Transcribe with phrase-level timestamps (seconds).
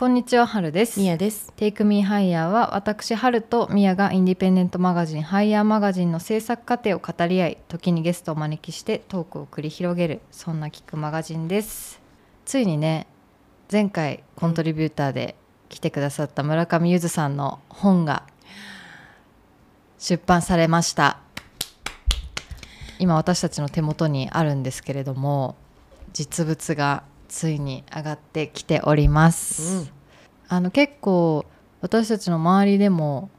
[0.00, 0.98] こんにちは、はるです。
[0.98, 1.52] みやです。
[1.56, 12.00] テイクミーハイヤーは私はるとミヤがインディペンデントマガジンハイヤーマガジンの制作過程を語り合い時にゲストをお招きしてトークを繰り広げるそんな聞くマガジンです
[12.46, 13.08] ついにね
[13.70, 15.36] 前回コントリビューターで
[15.68, 18.22] 来てくださった村上ゆずさんの本が
[19.98, 21.18] 出版されました
[22.98, 25.56] 今私たちの手元にあるんですけれども
[26.14, 29.90] 実物がついに上がってきております、
[30.48, 31.46] あの結構
[31.80, 33.30] 私たちの周りでも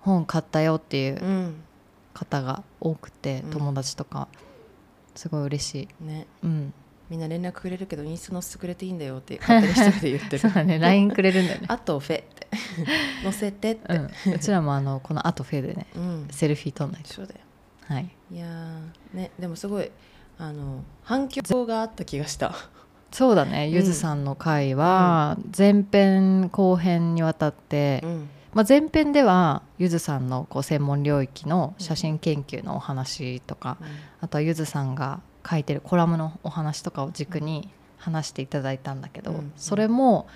[0.00, 1.54] 本買ったよっていううん。
[2.12, 4.28] 方が多くて、うん友達とか
[5.14, 6.26] すごい嬉しい、ね。
[6.42, 6.74] うん、
[7.08, 10.38] みんな連絡くれるけどインスタ載せてくれていいんだよって 勝手に一人で言ってる。
[10.38, 12.48] そうだね LINE くれるんだよね、あとフェって
[13.22, 13.94] 載せてって。
[13.94, 16.28] うん、うちらもあのこのあとフェでねうん。
[16.30, 17.40] セルフィー撮んないとそうだよ。
[17.86, 19.90] はいいやーねでもすごい
[20.38, 22.54] あの反響があった気がした。
[23.12, 23.70] そうだねん。
[23.70, 28.28] ゆずさんの回は前編後編にわたって、うん。
[28.52, 33.76] まあ、前編ではゆずさんのこう専門領域の写真研究のお話とか、
[34.20, 39.52] あとはゆずさんが書いてるコラムのお話とかを軸に話していただいたんだけど、うん。
[39.56, 40.26] それも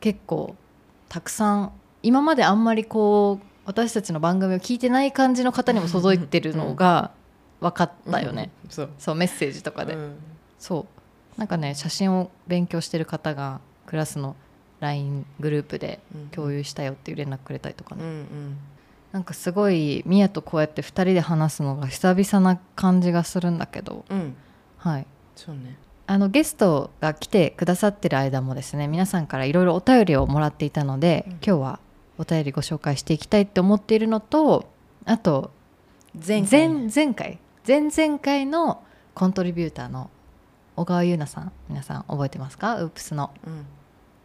[0.00, 0.54] 結構
[1.08, 7.10] たくさん今まであんまりこう私たちの番組を聞いてない感じの方にも届いてるのが
[7.60, 8.70] 分かったよね、うん。
[8.70, 9.14] そう。
[9.14, 10.16] メッセージとかで、うん。
[10.58, 10.99] そう
[11.36, 14.36] なんかね写真を勉強してる方がクラスの
[14.80, 16.00] LINE グループで
[16.32, 18.58] 共有したよっていう連絡くれたりとかね、うんうん。
[19.12, 24.36] なんかすごいミヤとこうやって2人で話すのが久々な感じがするんだけど、うん。
[24.78, 25.76] はい、そうね。
[26.06, 31.80] あのゲストが来てくださってる間もですね皆さんからいろいろお便りをもらっていたので、うん今日は
[32.18, 34.68] お便りご紹介していきたいって思っているのと
[35.04, 35.52] あと
[36.14, 37.38] 前回前前回？
[37.66, 38.82] 前々回の
[39.14, 40.10] コントリビューターの
[40.80, 42.80] 小川優奈さん皆さん覚えてますか？
[42.80, 43.30] ウープスの。
[43.46, 43.66] うん。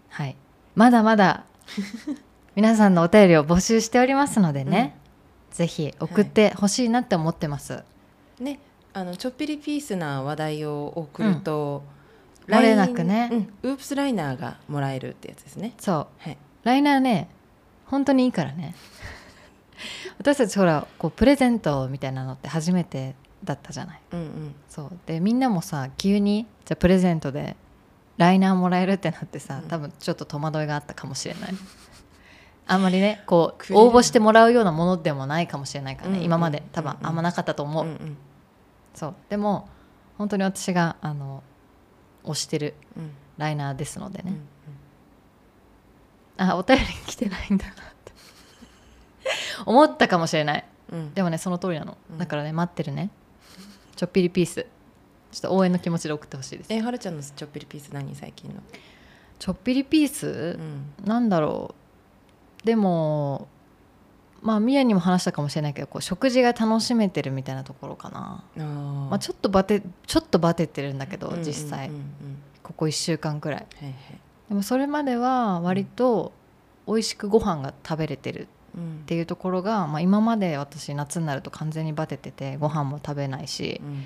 [0.08, 0.38] はい。
[0.74, 1.44] まだまだ
[2.56, 4.96] 皆さんのお便りを募集しておりますのでね、
[5.52, 7.84] ぜひ送ってほしいなって思ってます、
[8.40, 8.60] ね、
[8.94, 11.84] あのちょっぴりピースな話題を送ると、
[12.48, 13.30] 漏れなくね。
[13.34, 15.74] うん、ウープスライナーがもらえるってやつですね。
[15.78, 16.08] そう。
[16.20, 16.38] はい。
[16.64, 17.28] ライナーね
[17.88, 18.76] 本当にいいからね。
[20.20, 23.14] 私たちほらこうプレゼントみたいなのって初めて
[23.46, 24.02] だったじゃない。
[24.12, 24.56] うんうん。
[24.68, 24.92] そう。
[25.06, 27.56] でみんなもさ急にじゃあプレゼントで
[28.18, 29.68] ライナーもらえるってなってさうん。
[29.68, 31.54] 多分ちょっと戸惑いがあったかもしれない。
[32.68, 36.60] あんまりねこう応募してもらうようなものでもないかもしれないからね、うん今まで。
[36.60, 38.18] うん多分あんまなかったと思う、うんうん。
[38.94, 39.16] そう。
[39.30, 39.70] でも
[40.18, 41.44] 本当に私があの
[42.24, 43.12] 推してるうん。
[43.38, 44.34] ライナーですのでね、
[46.38, 46.48] うん。
[46.48, 48.14] あお便り来てないんだなって。
[49.66, 50.66] 思ったかもしれない。
[50.92, 51.14] うん。
[51.14, 52.18] でもねその通りなの、うん。
[52.18, 53.10] だからね待ってるね
[53.96, 54.66] ちょっぴりピース。
[55.32, 56.68] ちょっと応援の気持ちで送ってほしいです。
[56.74, 58.62] えはるちゃんのちょっぴりピース何最近の、
[59.38, 60.94] ちょっぴりピーうス、ん。
[61.06, 61.76] なんだろ
[62.64, 62.66] う。
[62.66, 63.48] でも
[64.42, 71.90] まあミヤにも話したかもしれないけどこう食事が楽しめてるみたいなところかな、まあ、ちょっとバテちょっとバテてるんだけど実際。
[72.64, 73.60] ここ1週間くらい。
[73.60, 73.96] はいはい。
[74.50, 76.32] でもそれまでは割と
[76.88, 84.06] 美味しくご飯が食べれてるうんっていうところが、まあ、今まで私夏になると完全にバテててご飯も食べないしうん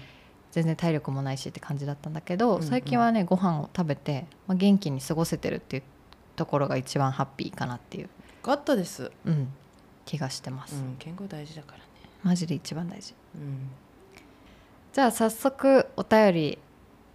[0.52, 2.64] 全然体力もないしって感じだったんだけど、うんうん。
[2.64, 5.84] 最近はねご飯を食べて、まあ、元気に過ごせてるっていう
[6.36, 8.10] ところが一番ハッピーかなっていう、よ
[8.42, 9.50] かったです、うん、
[10.06, 11.84] 気がしてます、うん、健康大事だからね。
[12.24, 13.14] マジで一番大事。
[13.36, 13.70] うん。
[14.92, 16.58] じゃあ早速お便り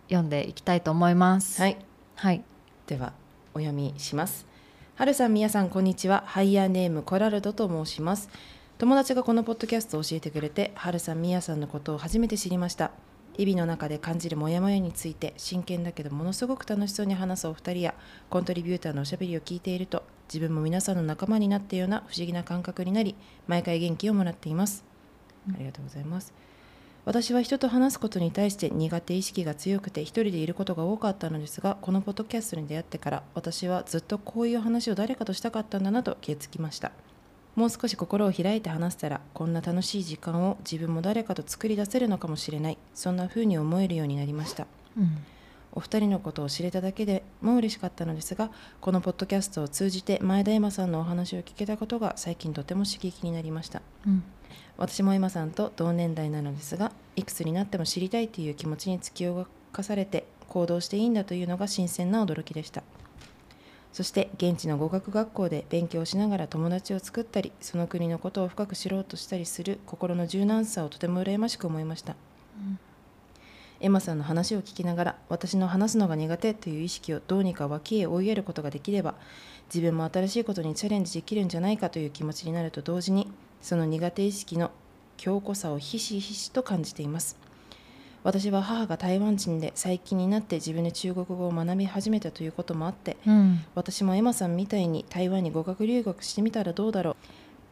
[0.09, 1.60] 読んでいきたいと思います。
[1.60, 1.76] はい。
[2.15, 2.42] はい。
[2.86, 3.15] では
[3.54, 4.47] お読みします
[4.97, 6.22] はるさんみやさんこんにちは。
[6.25, 8.28] ハイヤーネームコラルドと申します。
[8.78, 12.93] 友達がこのポッドキャストを教えてくれてはるさんみやさんのことを初めて知りました。
[13.37, 17.94] 日々の中で感じるモヤモヤについて真剣だけどものすごく楽しそうに話すお二人や
[18.31, 23.16] コントリビューターのおしゃべりを聞いていると自分も皆さんの仲間になったような不思議な感覚になり
[23.49, 24.84] 毎回元気をもらっています。
[25.53, 26.33] ありがとうございます。
[27.06, 36.92] 私は人と話すことに対して苦手意識が強くて一人でいることが多かったのですがこのポッドキャストに出会ってから私はずっとこういう話を誰かとしたかったんだなと気づきました。
[37.56, 42.78] もう少し心を開いて話したらこんな楽しい時間を自分も誰かと作り出せるのかもしれない。
[42.95, 44.66] そんな風に思えるようになりました。
[44.98, 45.18] うん。
[45.72, 53.83] お二人のことを知れただけでも嬉しかったのですがこのポッドキャストを通じて前田エマさんのお話を聞けたことが最近とても刺激になりました。
[54.07, 54.22] うん
[54.76, 62.82] 私もエマさんと同年代なのですがいくつになっても知りたいという気持ちに突き動かされて行動していいんだというのが新鮮な驚きでした。
[63.92, 72.16] そして現地の語学学校で勉強しながら友達を作ったりその国のことを深く知ろうとしたりする心の柔軟さをとても羨ましく思いました、
[73.78, 79.15] エマさんの話を聞きながら私の話すのが苦手という意識をどうにか脇へ追いやることができれば
[79.72, 83.30] 自分も新しいことにチャレンジできるんじゃないかという気持ちになると同時に
[83.65, 84.71] その苦手意識の
[85.16, 87.39] 強固さをひしひしと感じています。
[88.22, 93.65] 私は母が台湾人で最近になって自分で中国語を学び始めたということもあってうん。
[93.75, 97.16] 私もエマさんみたいに台湾に語学留学してみたらどうだろう。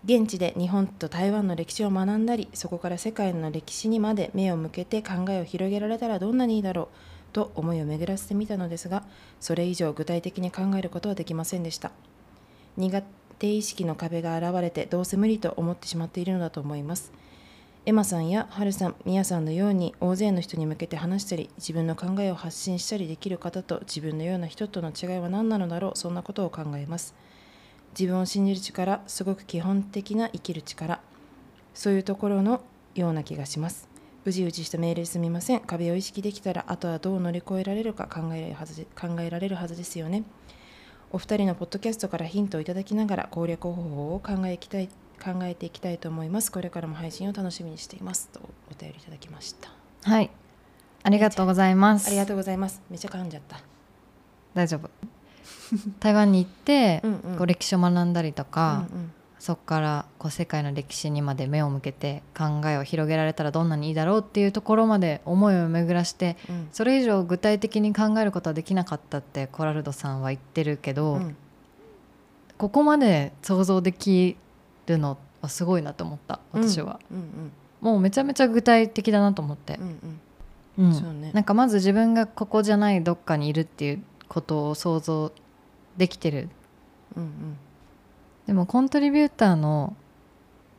[0.06, 6.88] 現地で日本と台湾の歴史を学んだりそこから世界の歴史にまで目を向けて考えを広げられたらどんなにいいだろう
[7.34, 9.04] と思いを巡らせてみたのですが
[9.40, 11.92] それ以上具体的に考えることはできませんでした。
[12.76, 13.02] 苦
[13.42, 17.10] 手意識の壁が現れてどうせ無理と思ってしまっているのだと思います。
[17.84, 27.16] エマさんやハルさん、ミヤさんのように大勢の人に向けて話したり自分の考えを発信したりできる方と自分のような人との違いは何なのだろうそんなことを考えます。
[27.98, 31.00] 自分を信じる力すごく基本的な生きる力
[31.74, 32.60] そういうところの
[32.94, 33.88] ような気がします。
[34.24, 35.60] うじうじしたメールすみません。
[35.62, 40.22] 壁を意識できたらあとはどう乗り越えられるか考えるはず考えられるはずですよね。
[41.14, 44.88] お二人のポッドキャストからヒントをいただきながら攻略方法を考えきたい
[45.22, 46.50] 考えていきたいと思います。
[46.50, 48.30] これからも配信を楽しみにしています。
[48.32, 49.70] とお便りいただきました。
[50.04, 50.30] はい。
[51.02, 52.08] ありがとうございます。
[52.08, 52.80] ありがとうございます。
[52.88, 53.60] めっちゃ噛んじゃった。
[54.54, 54.90] 大丈夫。
[56.00, 57.36] 台湾に行って、うんうん。
[57.36, 59.12] こう歴史を学んだりとか、うんうん
[59.42, 66.68] そこからこう世界の歴史にまで目を向けて考えを広げられたらどんなにいいだろうっていうところまで思いを巡らしてうん。
[66.70, 71.36] それ以上具体的に考えることはできなかったってコラルドさんは言ってるけど、うん。
[72.56, 74.36] ここまで想像でき
[74.86, 79.74] るのはすごいなと思った私は、うんうんもうめちゃめちゃ具体的だなと思って。
[79.74, 80.20] うん
[80.78, 80.90] う、ん。
[80.92, 81.20] うん。
[81.20, 81.32] ね。
[81.32, 85.32] なんかまず自分がここじゃないどっかにいるっていうことを想像
[85.96, 86.48] できてる。
[87.16, 87.56] うん
[88.46, 89.96] でもコントリビューターの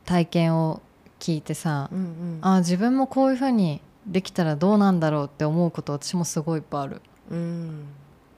[0.04, 0.82] 体験を
[1.18, 2.04] 聞いてさ、うんうん。
[2.04, 7.02] うんあ自分もこういうふうにできたらどうなんだろうって思うこと私もすごいいっぱいある。
[7.30, 7.84] うん。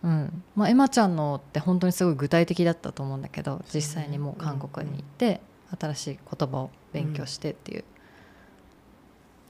[0.05, 0.43] うん。
[0.55, 5.41] まあ、エマちゃんのって本当にすごい具体的だったと思うんだけど実際にもう韓国に行って
[5.81, 7.85] 新しい言葉を勉強してっていう、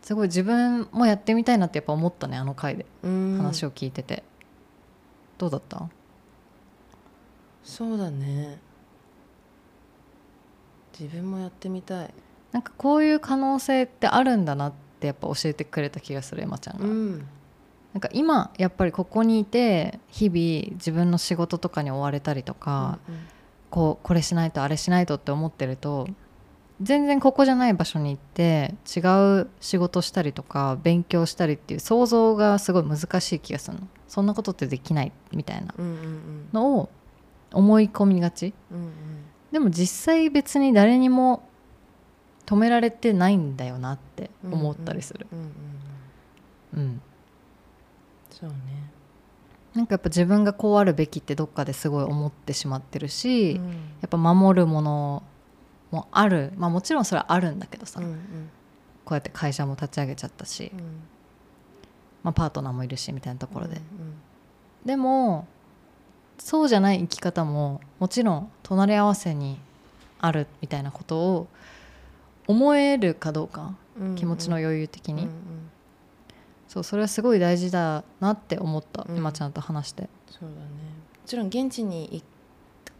[0.00, 2.87] すごい自分もやってみたいなってやっぱ思ったねあの回で。
[3.02, 3.37] うん。
[3.37, 4.22] 話を聞いてて、
[5.37, 5.90] どうだった？
[7.62, 8.58] そうだね
[10.98, 12.14] 自分もやってみたい。
[12.52, 17.19] なんかこういう可能性ってあるんだなってやっぱ教えてくれた気がするエマちゃんが、ん。
[17.93, 22.98] なんか今やっぱりここにいて日々自分の仕事とかに追われたりとか、
[23.70, 26.06] こうこれしないとあれしないとって思ってると
[26.81, 29.00] 全然ここじゃない場所に行って違
[29.40, 33.88] う仕事したりとか勉強したりっていう想像がすごい難しい気がするの。
[34.08, 36.48] そんなことってできないみたいなうんうんうん。
[36.52, 36.88] のを
[37.52, 38.54] 思い込みがち。
[38.70, 38.93] うんうん
[39.56, 41.49] でも実際別に誰にも
[42.44, 45.26] 止められてないんだよなって思ったりする。
[45.32, 45.47] うんうん
[46.75, 46.82] うん。
[46.82, 47.00] うん。
[48.31, 48.56] そうね。
[49.73, 53.67] なんかやっぱ自分がこうあるべきってどっかですごい思ってしまってるし、うん。
[53.67, 53.73] や
[54.05, 55.23] っぱ守るもの
[55.91, 56.53] もある。
[56.58, 58.50] まあもちろんそれはあるんだけどさ、うんうん。
[59.06, 60.81] こうやって会社も立ち上げちゃったし、うん。
[62.25, 63.82] まあ、パートナーもいるしみたいなところで、うん。
[64.85, 65.49] でも
[66.38, 69.58] そうじゃない生き方ももちろん隣り合わせに
[70.18, 71.48] あるみたいなことを
[72.46, 75.32] 思えるかどうかうん気持ちの余裕的に、うんうん。
[76.68, 79.16] そうそれはすごい大事だなって思った、うん。
[79.16, 80.08] 今ちゃんと話して。
[80.31, 80.55] そうだね。
[80.55, 80.66] も
[81.26, 82.22] ちろん現地に行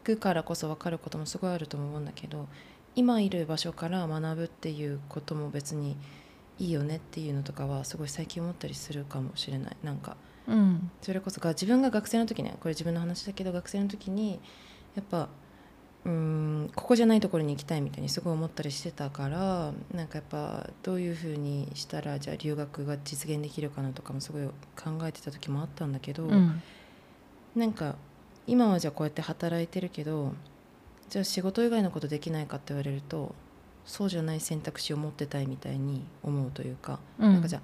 [0.03, 2.47] くからこそ分かることもすごいあると思うんだけど
[2.95, 5.95] 今いる場所から学ぶっていうことも別に
[6.59, 9.77] いいよねっていうのとかはすごい最近思ったりするかもしれない。
[9.83, 10.17] なんか
[10.47, 10.91] うん。
[11.01, 14.39] それこそが自分が学生の時ねこれ自分の話だけど学生の時に
[14.95, 15.29] やっぱ
[16.05, 26.61] うーんここじゃないところに行きたいみたいにすごい思ったりしてたからなんかやっぱどういうふうにしたらじゃあ留学が実現できるかなとかもすごい考えてた時もあったんだけど、うん。
[27.55, 27.95] なんか
[28.45, 30.33] 今はじゃあこうやって働いてるけど
[31.09, 33.35] じゃあ仕事以外のことできないかって言われると
[33.85, 37.33] そうじゃない選択肢を持ってたいみたいに思うというか、うん。
[37.33, 37.61] なんかじゃあ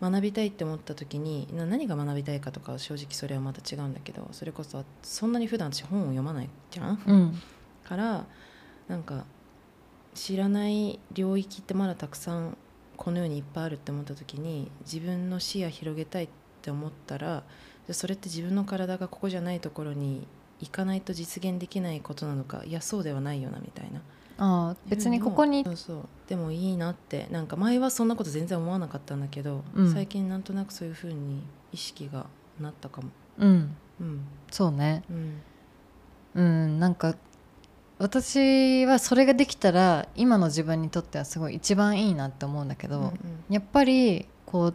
[0.00, 7.02] 学びたいって思った時にな何が学びたいかとかは正直それはまた違うんだけどそれこそそんなに普段私本を読まないじゃん？
[7.06, 7.42] うん。
[7.84, 8.24] から
[8.88, 9.24] なんか
[10.14, 12.56] 知らない領域ってまだたくさん
[12.96, 16.28] この世にいっぱいあるって思った時に自分の視野広げたいっ
[16.62, 17.42] て思ったら
[17.92, 20.26] それって自分の体がここじゃないところに
[20.60, 24.02] 行かないと実現できないことなのかいやそうではないよなみたいな
[24.40, 26.08] ああ別にここにそうそう。
[26.26, 27.28] でもいいなって。
[27.30, 29.92] なんか前はそんなこと全然思わなかったんだけど、うん。
[29.92, 31.42] 最近なんとなくそういうふうに
[31.72, 32.26] 意識が
[32.58, 33.10] なったかも。
[33.38, 33.76] うん。
[34.00, 34.20] うん。
[34.50, 35.04] そうね。
[35.10, 35.42] うん。
[36.34, 37.14] うんなんか
[37.98, 43.12] 私はそれができたら今の自分にとってはすごい一番いいなって思うんだけど、うん
[43.50, 44.74] やっぱりこう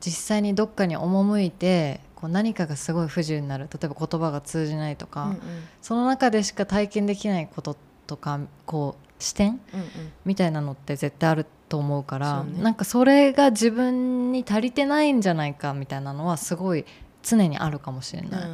[0.00, 3.68] 実際にどっかに赴いてこう何かがすごい不自由になる。
[3.72, 5.40] 例えば言葉が通じないとか、うんうん。
[5.80, 7.76] その中でしか体験できないこと
[8.10, 9.86] とかこう視点うんうん
[10.24, 16.84] みたいなのって絶対あると思うからうねなんかそれが自分に足りてないんじゃないかみたいなのはすごい
[17.22, 18.46] 常にあるかもしれな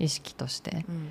[0.00, 1.08] い、意識として、うん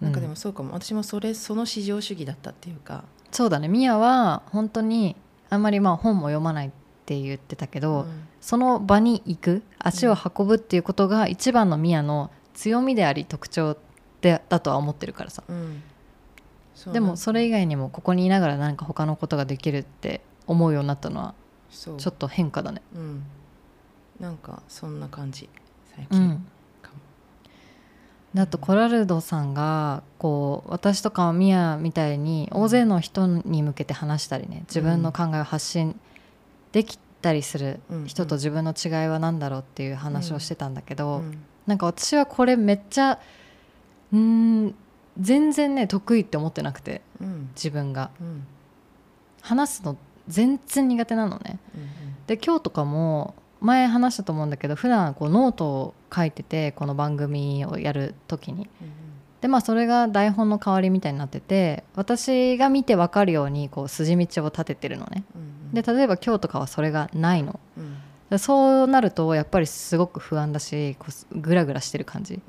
[0.00, 3.02] なんかでもそうかも、私もそれその至上主義だったっていうか、
[3.32, 5.16] そうだねミヤは本当に
[5.50, 6.70] あんまりまあ本も読まないっ
[7.04, 13.76] て言ってたけど、うんその場に行く足を運ぶっていうことが一番のミヤの強みであり特徴
[14.20, 15.82] でだとは思ってるからさうん
[16.92, 21.34] でもそれ以外にもここにいながら何か他のことができるって思うようになったのは
[21.70, 22.82] ちょっと変化だね。
[22.94, 23.24] うん、
[24.20, 25.48] なんかそんな感じ。
[25.94, 26.20] 最近。
[26.20, 26.46] うん。
[26.80, 26.96] かも、
[28.34, 35.98] であとコラルドさんがこう私とかミヤみたいに大勢の人に向けて話したりね自分の考えを発信
[36.72, 41.42] できたりするうん人と自分の違いは何だろうっていう話をしてたんだけど、うん。
[41.66, 43.18] なんか私はこれめっちゃ
[44.12, 44.74] うーん
[45.20, 47.50] 全然ね得意って思ってなくてうん。
[47.54, 48.10] 自分が。
[48.20, 48.46] うん。
[49.40, 49.96] 話すの
[50.28, 51.58] 全然苦手なのね。
[51.74, 51.88] うん
[52.26, 58.68] で今日とかも前話したと思うんだけど普段こうノートを書いててこの番組をやる時に。
[58.82, 58.88] うん
[59.40, 65.24] でまあそれが台本の代わりみたいになってて私が見て分かるようにこう筋道を立ててるのね。
[65.34, 67.60] うんで例えば今日とかはそれがないの。
[67.76, 67.96] うん。
[68.30, 72.34] でそうなるとやっぱりすごく不安だしこうグラグラしてる感じ。
[72.34, 72.42] うん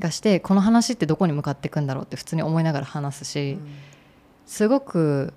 [0.00, 3.60] がしてこの話ってどこに向かっていくんだろうって普通に思いながら話すうしん。
[4.46, 5.34] すごく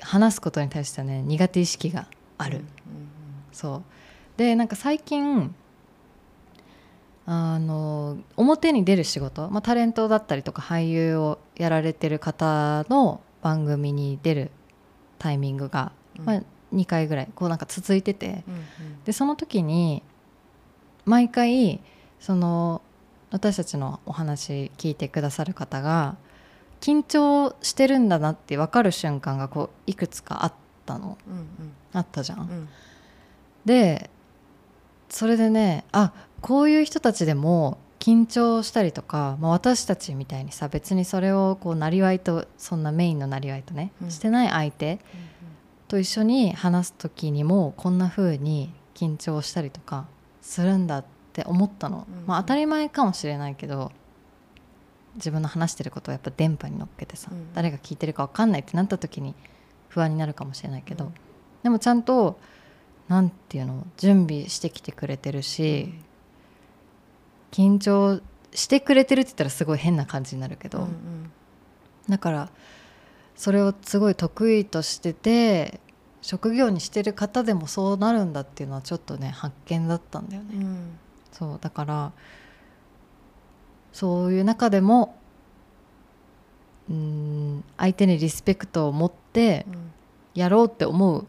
[0.00, 2.06] 話すことに対してはね苦手意識が
[2.38, 2.64] ある、うん
[3.52, 3.82] そう。
[4.36, 5.54] でなんか最近
[7.26, 14.50] あの表に出る仕事、まあ、タレントだったりとか俳優をやられてる方の番組に出る
[15.18, 16.24] タイミングが、うん。
[16.24, 16.42] まあ、
[16.74, 18.44] 2回ぐらいこうなんか続いてて。
[18.48, 19.04] うんうん。
[19.04, 20.02] でその時に
[21.04, 21.80] 毎回
[22.20, 22.82] その
[23.30, 26.16] 私たちのお話聞いてくださる方が
[26.80, 30.52] 緊張してるんだなって分かる瞬間がこういくつかあっ
[30.86, 31.18] たの。
[31.28, 32.40] うんあったじゃん。
[32.40, 32.48] うん。
[32.48, 32.68] うん
[33.64, 34.10] で
[35.10, 44.10] それでねあこういう人たちでも緊張したりとか、まあ、私たちみたいにさ別にそれをこうなりわいとそんなメインのなりわいとね、うん。
[44.10, 44.98] してない相手
[45.88, 50.06] と一緒に話す時にもこんな風に緊張したりとか
[50.40, 51.08] するんだって
[51.46, 52.26] 思ったの、うん。
[52.26, 53.92] まあ、当たり前かもしれないけど
[55.16, 57.52] 自分の話してることをやっぱ電波に乗っけてさ、うん。
[57.54, 59.34] 誰が聞いてるか分かんないってなった時に
[59.88, 61.14] 不安になるかもしれないけど、うん。
[61.62, 62.38] でもちゃんと
[63.08, 65.92] なんていうの準備してきてくれてるし、
[67.50, 68.20] 緊張
[68.52, 71.32] してくれてるって言ったらすごい変な感じになるけど、うんうん。
[72.08, 72.50] だから
[73.36, 75.80] それをすごい得意としてて
[76.22, 80.98] 職業にしてる方でもそうなるんだっていうのはちょっとね発見だったんだよね、うん
[81.32, 82.12] そうだから
[83.92, 85.16] そういう中でも
[86.88, 89.92] うーん相手にリスペクトを持ってうん。
[90.32, 91.26] やろうって思う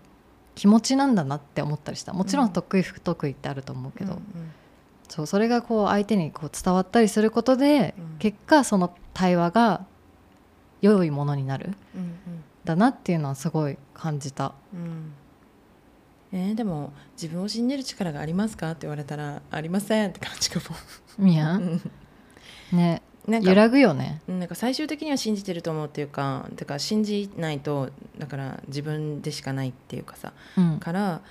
[0.54, 2.14] 気持ちなんだなって思ったりした。
[2.14, 2.50] もちろうん。
[2.50, 4.22] ん得意不得意ってあると思うけど、うん
[5.10, 9.86] そうそれがこう相手にこう伝わったりすることで、うん結果その対話が
[10.82, 12.16] 良いものになるうん
[12.64, 15.14] だなっていうのはすごい感じたうん
[16.34, 18.72] えーでも自分を信じる力がありますか？
[18.72, 20.76] って言われたらありませんって感じかも。
[21.18, 21.56] みや。
[21.56, 21.82] うん。
[22.72, 23.02] ね。
[23.28, 24.22] なんか揺らぐよね。
[24.28, 30.34] うんなんか最終的には信じてると思うっていうかてか信じないとだから自分でしかないっていうかさ。
[30.58, 30.80] うん。
[30.80, 31.22] から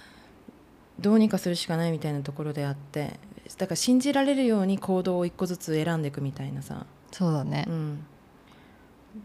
[0.98, 3.18] どうにかするしかないみたいなところであって
[3.56, 7.64] だから信じられるように行動を一個ずつ選んでいくみたいなさ、そうだね。
[7.68, 8.04] うん、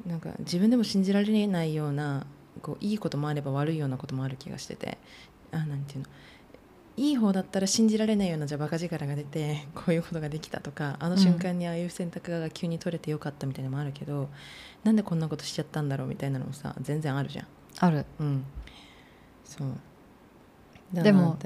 [0.08, 2.26] なんか自分でも信じられないような
[2.62, 4.98] こういいこともあれば悪いようなこともある気がしてて
[5.56, 6.06] あなんていうの。
[6.98, 14.30] いい方だったら信じられないようなじゃあバカ力が出て こういうことができたとかあの瞬間にああいう選択が急に取れてよかったみたいなのもあるけど
[14.84, 17.48] なんでこんなことしちゃったんだろうみたいなのもさ全然あるじゃん。
[17.80, 18.06] ある。
[18.20, 18.46] うん、
[19.44, 19.68] そう。
[20.94, 21.38] だでも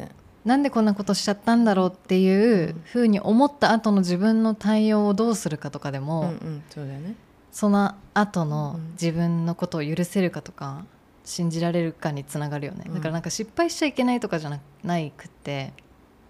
[0.46, 7.16] なんでこんなことしちゃったんだろうっていうふうに思った後の自分の対応をどうするかとかでも、うんうんそうだよね。
[7.52, 8.92] その後のうん。
[8.92, 10.86] 自分のことを許せるかとか
[11.30, 12.94] 信じられるかにつながるよね、うん。
[12.96, 15.74] だからなんか失敗しちゃいけないとかじゃなないくって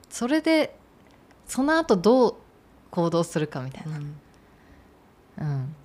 [0.09, 0.75] それで
[1.47, 2.35] その後どう
[2.91, 4.15] 行動するかみたいな、うん。
[5.37, 5.75] うん、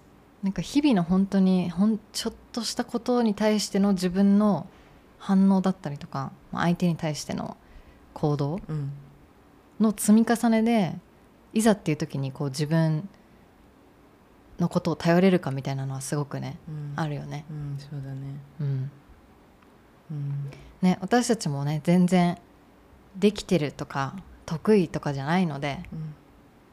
[0.42, 4.66] なんか日々の本当にほんちょっとしたことに対しての自分の
[5.18, 7.56] 反応だったりとかまあ相手に対しての
[8.14, 8.92] 行動うん。
[9.80, 10.96] の積み重ねで
[11.52, 13.08] いざっていう時にこう自分
[14.58, 16.92] のことを頼れるかみたいなのはすごくねうん。
[16.96, 17.44] あるよね。
[17.50, 18.40] うんそうだね。
[18.60, 18.90] うん
[20.10, 20.50] うん。
[20.82, 22.38] ね私たちもね全然
[23.16, 24.14] できてるとか
[24.46, 26.14] 得意とかじゃないので、うん。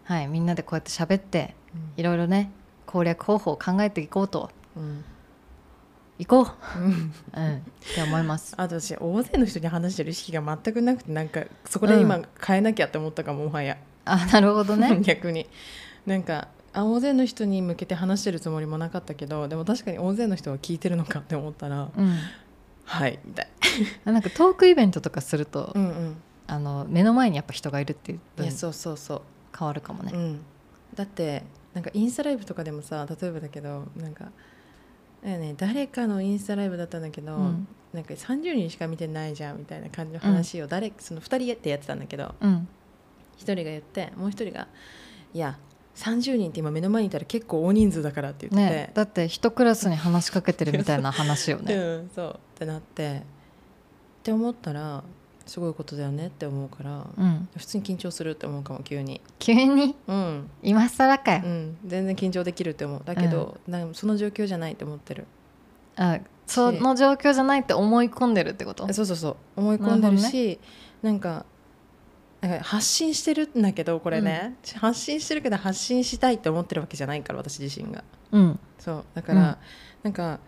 [0.03, 1.55] はい、みんなでこうやって喋って
[1.95, 2.51] いろいろね
[2.85, 4.49] 攻略方法を考えていこうと。
[4.75, 5.03] うん。
[6.19, 6.45] いこう、
[6.77, 7.13] うん。
[7.33, 7.59] うん、っ
[7.95, 8.53] て思います。
[8.59, 12.25] あと私大勢の人に話してる意識が全くなくてなんかそこで今うん。
[12.45, 14.99] 変えなきゃって思ったかももはや、あなるほどね。
[15.01, 15.47] 逆に。
[16.05, 22.17] なんかあ大勢の人に向けて話してるつもりもなかったけどでも確かに大勢の人は聞いてるのかって思ったらうん、
[22.91, 23.47] はいみたい。
[24.03, 26.15] なんかトークイベントとかすると、うんうん。
[26.47, 29.21] あの目の前にやっぱ人がいるっていうい分やそうそうそう。
[29.57, 30.11] 変わるかもね。
[30.13, 30.41] うん、
[30.93, 31.43] だって
[31.73, 34.31] なんかインスタライブとかでもさ例えばだけどなんか
[35.23, 37.67] だよね誰かのインスタライブだったんだけど、うん。
[37.93, 42.67] なんか30人しか見てないじゃんみたいな感じの話を誰、その2人でやってたんだけどうん、
[43.37, 44.67] 1人が言ってもう1人が
[45.33, 45.57] 「いや
[45.95, 51.73] 30人って今目の前にいたら結構大人数だから」って言ってねだって一クラスに話しかけてるみたいな話よね。
[51.75, 52.29] うん、そう。
[52.31, 53.23] ってなって。
[54.21, 55.03] って思ったら
[55.47, 59.19] すごいことだよねって思うから、うん、普通に緊張するって思うかも急に。
[59.39, 59.95] 急に？
[60.07, 60.49] うん。
[60.61, 61.41] 今更かよ。
[61.43, 61.47] う。
[61.47, 63.01] ん、全然緊張できるって思う。
[63.03, 65.25] だけど、なんかその状況じゃないって思ってる。
[65.95, 68.91] あその状況じゃないって思い込んでるってこと？
[68.93, 69.35] そうそうそう。
[69.57, 70.59] 思い込んでるし
[71.01, 71.45] なんかなんか
[72.63, 78.03] 発信してるんだけどこれね、発信してるけど発信したいって思ってるわけじゃないから私自身が。
[78.31, 78.59] うん。
[78.79, 79.05] そう。
[79.13, 79.57] だから、うん。
[80.03, 80.39] なんか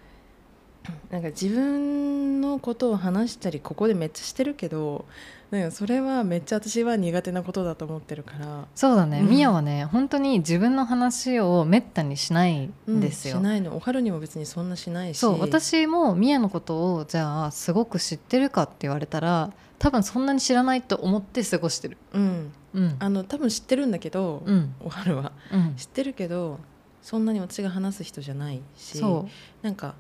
[1.10, 5.06] なんか自分のことを話したりここでめっちゃしてるけど
[5.54, 8.66] なんかそれはめっちゃ私は苦手なことだと思ってるから。
[8.74, 9.30] そうだね、うん。
[9.30, 13.76] ミヤはね本当に自分の話をめったにしないんですよ、うんしないの。
[13.76, 15.20] おはるにも別にそんなしないし。
[15.20, 15.40] そう。
[15.40, 21.98] 私もミヤのことをじゃあすごく知ってるかって言われたら多分そんなに知らないと思って過ごしてる。
[22.14, 22.52] うん。
[22.74, 22.96] うん。
[22.98, 24.74] あの多分知ってるんだけど、うん。
[24.80, 25.34] おはるは。
[25.52, 25.76] うん。
[25.76, 26.60] 知ってるけど
[27.04, 29.64] そんなに私が話す人じゃないしそう。
[29.64, 29.94] なんか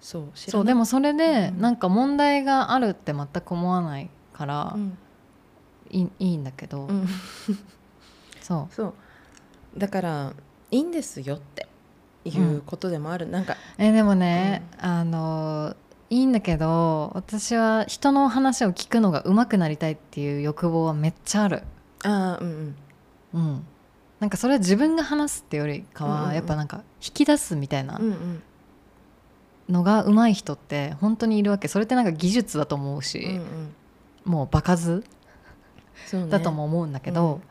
[0.00, 0.64] そう知らそう。
[0.64, 1.60] でもそれでうん。
[1.60, 4.98] なんか問題があるって全く思わないからうん。
[5.90, 7.06] いいいいんだけど、うん。
[8.40, 8.72] そう。
[8.74, 8.94] そう。
[9.76, 10.32] だから
[10.70, 11.66] いいんですよって
[12.24, 15.76] いうことでもある、なんかえでもね、あの
[16.10, 21.62] いいんだけど私は人の話を聞くのが上手くなりたいっていう欲望はめっちゃある。
[22.04, 22.74] ああうん
[23.32, 23.40] うん。
[23.40, 23.66] うん。
[24.20, 26.34] なんかそれは自分が話すってよりかは、うんうんうん。
[26.36, 28.42] やっぱなんか引き出すみたいなうんうん。
[29.68, 31.68] のが上手い人って本当にいるわけ。
[31.68, 33.74] それってなんか技術だと思うし、うんうん
[34.24, 35.04] もう場数
[36.06, 36.30] そうね。
[36.30, 37.42] だとも思うんだけど、うん。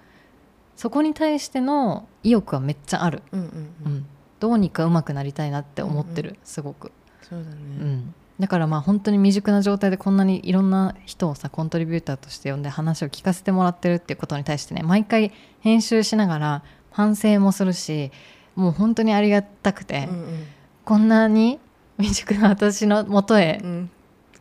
[0.75, 3.49] そこに対しての意欲はめっちゃある、うんうんう
[3.85, 3.93] うん。
[3.97, 4.05] ん
[4.41, 18.11] どうにか上手くなりたいなって思ってる、うんすごく、そうだね、うん、だからまあ本当に未熟な状態でこんなにいろんな人をさコントリビューターとして呼んで話を聞かせてもらってるっていうことに対してね毎回編集しながら反省もするし
[18.55, 20.47] もう本当にありがたくて、うん
[20.83, 21.59] こんなに
[21.99, 23.89] 未熟な私のもとへうんうん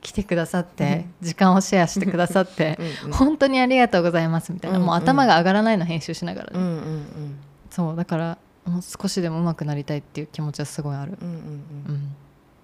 [0.01, 7.39] 来てくださって、時間をシェアしてくださってうんうん本当にありがとうございますみたいな、うんもう頭が上がらないの編集しながらね、うんうんうん。
[7.71, 11.41] そうだからもう少しでも上手くなりたいっていう気持ちはすごいある、うんうんうん。
[11.41, 12.17] うん、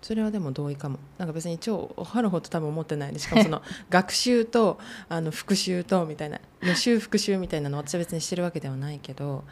[0.03, 0.99] それはでも同意かも。
[1.19, 9.45] なんか別に超おはるほど多分思ってないでしかもその 学習とあの復習とみたいな予習復習みたいなの私は別にしてるわけではないけど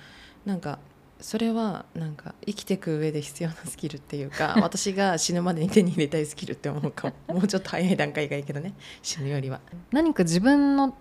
[0.47, 0.79] なんか
[1.21, 7.35] それはなんか生きていく上で必要なスキルっていうか 私が死ぬまでに手に入れたいスキルって思うかも。
[7.37, 8.75] もうちょっと早い段階がいいけどね。
[9.03, 9.61] 死ぬよりは。
[9.93, 10.97] 何か自分の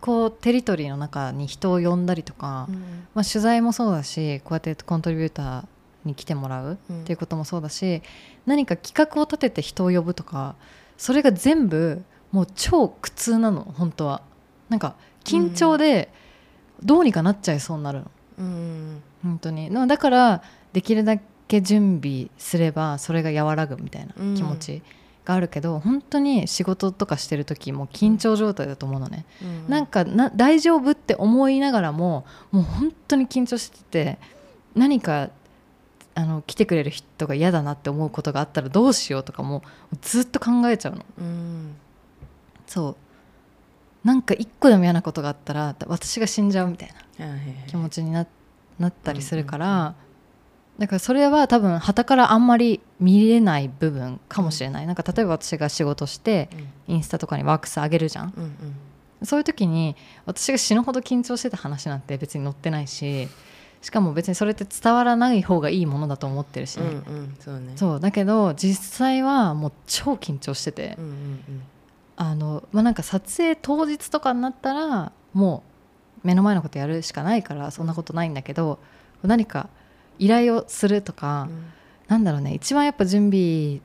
[0.00, 2.68] こうテリトリーの中に人を呼んだりとか、
[3.14, 5.64] まあ、取材もそうだしこうやってコントリビューター
[6.04, 7.00] に来てもらううん。
[7.02, 8.02] っていうこともそうだし、
[8.46, 10.56] 何か企画を立てて人を呼ぶとか
[10.96, 14.22] それが全部もう超苦痛なの本当は。
[14.68, 14.94] なんか
[15.24, 16.12] 緊張で
[16.82, 19.02] どうにかなっちゃいそうになるのうん。
[19.22, 19.70] 本当に。
[19.86, 24.82] だからできるだけ準備すればそれが和らぐみたいな気持ち
[25.24, 29.68] があるけど、本当に仕事とかしてる時も緊張状態だと思うのね、うん。
[29.68, 34.18] なんかな大丈夫って思いながらももう本当に緊張してて
[34.74, 35.30] 何か
[36.14, 39.62] あの来てくれる人が嫌だなって思うことがあったらどうしようとかも
[40.00, 41.04] ずっと考えちゃうの。
[41.18, 41.74] うん。
[42.66, 42.96] そう
[44.04, 47.26] なんか一個でも嫌なことがあったら私が死んじゃうみたいな
[47.66, 48.26] 気持ちにな
[48.78, 49.94] なったりするから、うんうん
[50.80, 56.48] だからそれは多分傍からあんまり見れない部分かもしれない、なんか例えば私が仕事して
[56.88, 58.32] インスタとかにワークス上げるじゃん。
[58.34, 59.26] うんうん。
[59.26, 63.28] そういう時に私が死ぬほど緊張してた話なんて別に載ってないし
[63.82, 67.36] しかも別にそれって伝わらない方がいいものだと思ってるしうんね、うん。
[67.38, 68.00] そうね。
[68.00, 71.62] だけど実際はもう超緊張してて、うんうん
[72.22, 75.62] あのまあ、なんか撮影当日とかになったらも
[76.22, 78.78] う目の前のことやるしかないからそんなことないんだけど
[79.22, 79.70] 何か
[80.18, 81.64] 依頼をするとか、うん。
[82.08, 83.80] なんだろうね一番やっぱ準備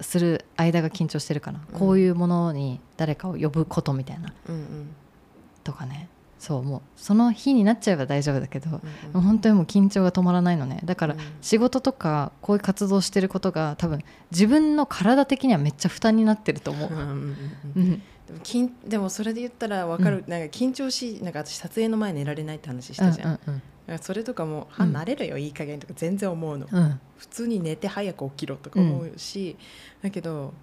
[0.00, 1.78] する間が緊張してるかな、うん。
[1.78, 4.88] こういうものに誰かを呼ぶことみたいなうんうん。
[5.62, 8.80] とかねそうもうその日になっちゃえば大丈夫だけど、も
[9.14, 9.20] うん。
[9.20, 10.80] う本当にもう緊張が止まらないのね。
[10.84, 16.90] だからうん仕事とかこういう活動してることが多分自分の体的にはめっちゃ負担になってると思う。
[16.90, 17.36] うんうんうんうん。
[17.76, 18.02] うん。
[18.26, 26.78] でも緊でもそれで言ったら分かる、なんか緊張しなんか私撮影の前寝られないって話したじゃん、うんうんだからそれとかも「はうん慣れるよいい加減」とか全然思うの、うん。
[26.78, 29.56] うん普通に寝て早く起きろとか思うし、
[30.02, 30.54] だけど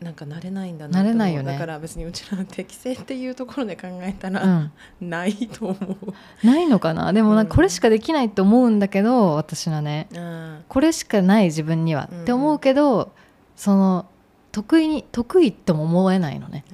[0.00, 1.52] なんか慣れないんだな慣れないよね。
[1.52, 4.72] だから別にうちらの適性っていうところで考えたら、うん。
[5.00, 5.76] ないと思
[6.42, 6.46] う。
[6.46, 7.12] ないのかな？
[7.12, 10.08] でもなんかこれしかできないって思うんだけど私はね。
[10.16, 12.22] あこれしかない自分にはうん。
[12.22, 13.12] って思うけど
[13.56, 14.06] その
[14.52, 16.64] 得意に得意とも思えないのね。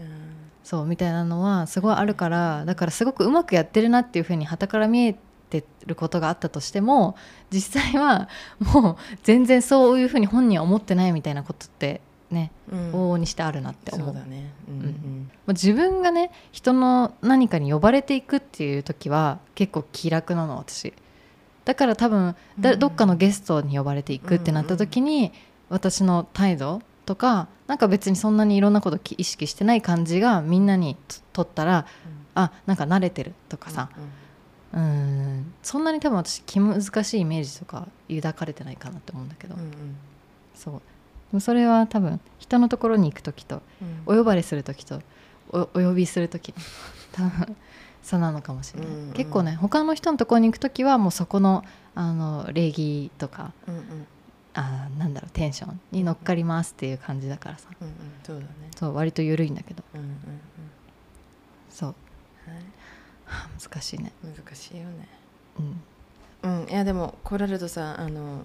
[0.62, 5.16] そうみたいなのはすごいあるからだからすごくうまくやってるなっていうふうに傍から見え
[5.48, 7.16] てることがあったとしても
[7.50, 12.78] 実際はもう全然そういうふうに本人は思ってないみたいなことってねうん。
[12.92, 14.06] 往々にしてあるなって思う。
[14.08, 14.52] そうだね。
[14.68, 15.30] うんうん。
[15.48, 20.92] 自分がね人の何かに呼ばれていくっていう時は結構気楽なの私。
[21.64, 22.78] だから多分だうん。
[22.78, 25.32] どっかのゲストに呼ばれていくってなった時に
[25.68, 31.86] 私の態度とかなんか別にそんなにいろんなことき意識してない感じがみんなにと取ったら
[32.34, 33.88] あなんか慣れてるとかさ。
[33.96, 34.26] うん。
[34.72, 35.54] うん。
[35.62, 39.96] そんなに多分私気難しいイメージとか抱かれてないかなって思うんだけど、うんうん。
[40.54, 40.82] そう
[41.40, 43.62] それは多分人のところに行く時と
[44.06, 45.02] お呼ばれする時と
[45.50, 46.54] おお呼びする時
[47.12, 47.56] 多分
[48.02, 49.12] そうなのかもしれない、うんうん。
[49.12, 54.06] 結構ね他の人のところに行く時はもうそこのあの礼儀とかうんうん。
[54.54, 57.68] あーなんだろうテンションに乗っかりますっていう感じだからさ。
[57.78, 57.94] うんうん。
[58.24, 58.46] そうだね。
[58.74, 59.82] そう割と緩いんだけど。
[59.94, 60.16] うんうんうん。
[61.68, 61.94] そう。
[62.48, 62.58] はい。
[63.26, 64.12] はあ難しいね。
[64.22, 65.08] 難しいよね。
[66.42, 66.62] うん。
[66.62, 66.70] うん。
[66.70, 68.44] いやでもコラルドさんあの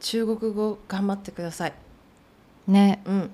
[0.00, 1.72] 中国語頑張ってください。
[2.66, 3.02] ね。
[3.04, 3.30] うん。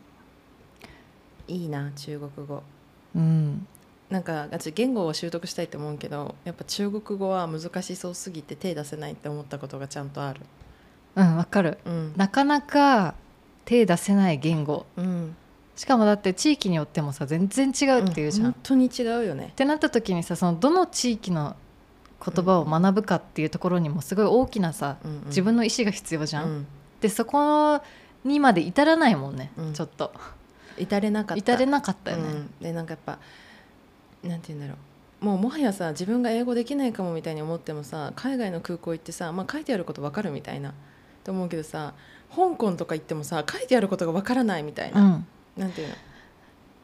[1.49, 2.63] いいな中国語。
[3.15, 3.67] うん。
[4.11, 10.41] なんか私言語を習得したいと思うけどやっぱ中国語は難しそうすぎて手出せないって思ったことがちゃんとある。
[11.17, 11.79] うんわかる。
[11.85, 12.13] うん。
[12.17, 13.15] なかなか
[13.65, 14.87] 手出せない言語。
[14.97, 15.37] うん。
[15.75, 19.49] しかもだって地域によってもさ全然違うっていうじゃん、本当に違うよね。
[19.53, 21.57] ってなった時にさそのどの地域の
[22.25, 25.25] 言葉を学ぶかっていうところにもすごい大きなさ、うんうん。
[25.27, 26.67] 自分の意思が必要じゃん、うん。
[27.01, 27.81] でそこ
[28.25, 30.13] にまで至らないもんね、うんちょっと。
[30.79, 31.39] 至れなかった。
[31.39, 33.19] 至れなかったよね、うん、でなんかやっぱ
[34.23, 35.25] なんて言うんだろう。
[35.25, 40.75] もうもはやさ自分が英語できないかもみたいに思ってもさ海外の空港行ってさ、まあ、書いてあること分かるみたいな
[41.25, 41.95] と思うけどさ
[42.35, 45.27] 香港とか行ってもさ書いてあることが分からないみたいな、うん。
[45.57, 45.95] なんていうの？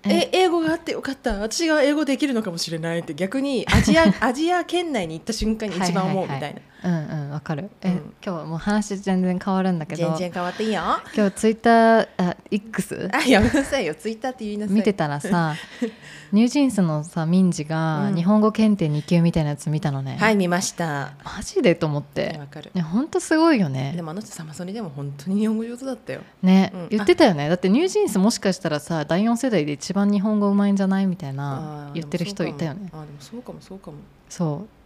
[0.09, 1.38] ええ英語があってよかった。
[1.38, 6.47] 私が英語できるのかもしれないって逆にアジア アジア圏内に行った瞬間に一番思うみたいな。
[6.47, 7.71] はいうんうんわかる。
[7.81, 7.97] え、うん。
[7.97, 10.09] 今日はもう話全然変わるんだけど。
[10.09, 10.81] 全然変わっていいよ。
[10.83, 13.95] あ今日ツイッターあ X やめなさいよ。
[13.95, 14.77] ツイッターって言いなさい。
[14.77, 15.55] 見てたらさ
[16.33, 18.16] ニュージーンズのさミンジがうん。
[18.16, 21.12] 日本語検定2級みたいなやつ見たのね、はい見ました。
[21.25, 22.37] マジでと思って。
[22.38, 22.71] わかる。
[22.75, 23.92] ね本当すごいよね。
[23.95, 26.21] でもあの人サマソニでも本当に日本語上手だったよ。
[26.42, 26.88] ね、うん。
[26.90, 27.49] 言ってたよね。
[27.49, 32.90] だってニュージーンズもしかしたらさ第4世代で一番日本語うまいんじゃないみたいな言ってる人いたよね。
[32.92, 33.99] あーでもそうかもそうかも。
[34.29, 34.82] そう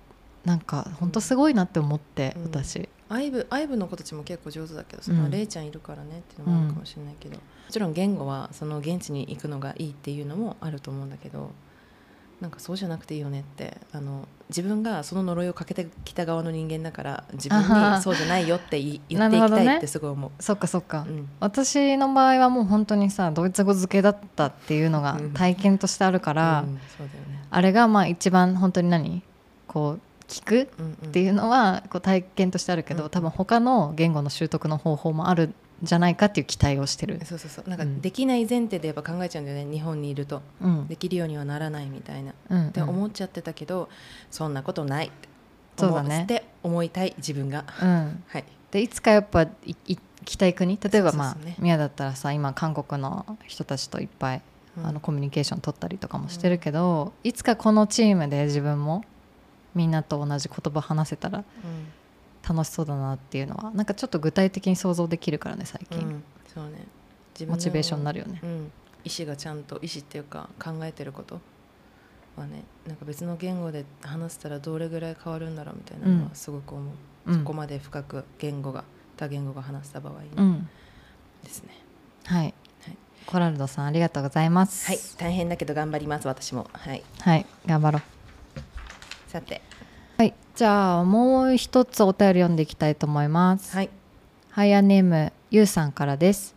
[0.46, 2.42] なんか本当すごいなって思って、うん。
[2.44, 2.88] 私。
[3.09, 5.18] アイブアイブの子たちも結構上手だけどさ、うん。
[5.18, 11.50] まあレイちゃんいるからねっていうのもあるかもしれないけど、もちろん言語はその現地に行くのがいいっていうのもあると思うんだけど
[12.40, 20.30] なんかそうじゃなくていいよねってあの自分がその呪いをかけてきた側の人間だから自分にそうじゃないよって 言っていきたいってすごい思う。
[20.38, 21.28] そっかそっか、うん。
[21.40, 25.32] 私の場合はもう本当にさドイツ語漬けだったっていうのがうん。
[25.32, 27.42] 体験としてあるから、うんそうだよね。
[27.50, 29.22] あれがまあ一番本当に何？
[29.66, 30.92] こう聞くうんうん。
[30.92, 37.68] っていうのはこう体験としてあるけど、うん多分他の言語の習得の方法もあるんじゃないかっていう期待をしてる、そうそうそう。
[37.68, 38.00] なんかうん。
[38.00, 40.42] できない前提でやっぱ考えちゃうんだよね日本にいると。
[40.60, 40.86] うん。
[40.88, 42.32] できるようにはならないみたいな。
[42.50, 43.88] うんって思っちゃってたけど、
[44.30, 45.28] そんなことないって
[45.76, 46.22] そうだね。
[46.22, 47.64] って思いたい自分が。
[47.80, 48.44] うん、 はい。
[48.70, 50.78] でいつかやっぱいい行きたい国？
[50.82, 51.56] 例えばまあね。
[51.58, 54.42] 宮だったらさ今韓国の人たちといっぱい、
[54.82, 59.04] あのコミュニケーション取ったりとかもしてるけど、いつかこのチームで自分も
[59.76, 61.44] みんなと同じ言葉話せたら
[62.48, 66.86] 楽しそうだなっていうのはなんかちょっと具体的に想像できるからね最近、うんうんそうね
[67.46, 68.40] モチベーションになるよね。
[68.42, 68.72] うん、
[69.04, 71.38] 意思がちゃんと意思っていうか考えてること
[72.34, 76.94] はねなんか別の言語で話せたらどれぐらい変わるんだろうみたいなのはすごく思う、
[77.26, 77.38] うん。
[77.40, 78.84] そこまで深く言語が
[79.18, 80.68] 多言語が話した場合にうん。
[81.44, 81.74] ですね、
[82.24, 82.96] はい、はい。
[83.26, 84.86] コラルドさんありがとうございます。
[84.86, 84.98] はい。
[85.18, 86.70] 大変だけど頑張ります私も。
[86.72, 87.04] はい。
[87.20, 87.44] はい。
[87.66, 88.15] 頑張ろう
[89.28, 89.60] さて。
[90.18, 90.34] はい。
[90.54, 93.74] じゃあもう一つお便り読んでいきたいと思います。
[93.74, 93.90] はい。
[94.50, 96.54] ハイヤーネームゆうさんからです。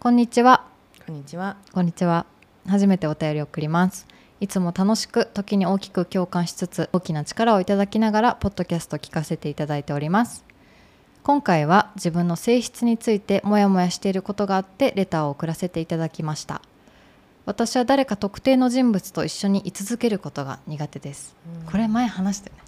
[0.00, 0.64] こんにちは。
[1.06, 1.56] こんにちは。
[1.72, 2.26] こんにちは。
[2.66, 4.06] 初めてお便りを送ります。
[4.40, 10.48] いつも楽しく時に大きく共感しつつ大きな力をいただきながらポッドキャスト聞かせていただいております。
[11.28, 16.62] 今回は自分の性質についてモヤモヤしていることがあってレターを送らせていただきました
[17.48, 21.34] 私は誰か特定の人物と一緒に居続けることが苦手です。
[21.64, 22.62] これ前話したよね。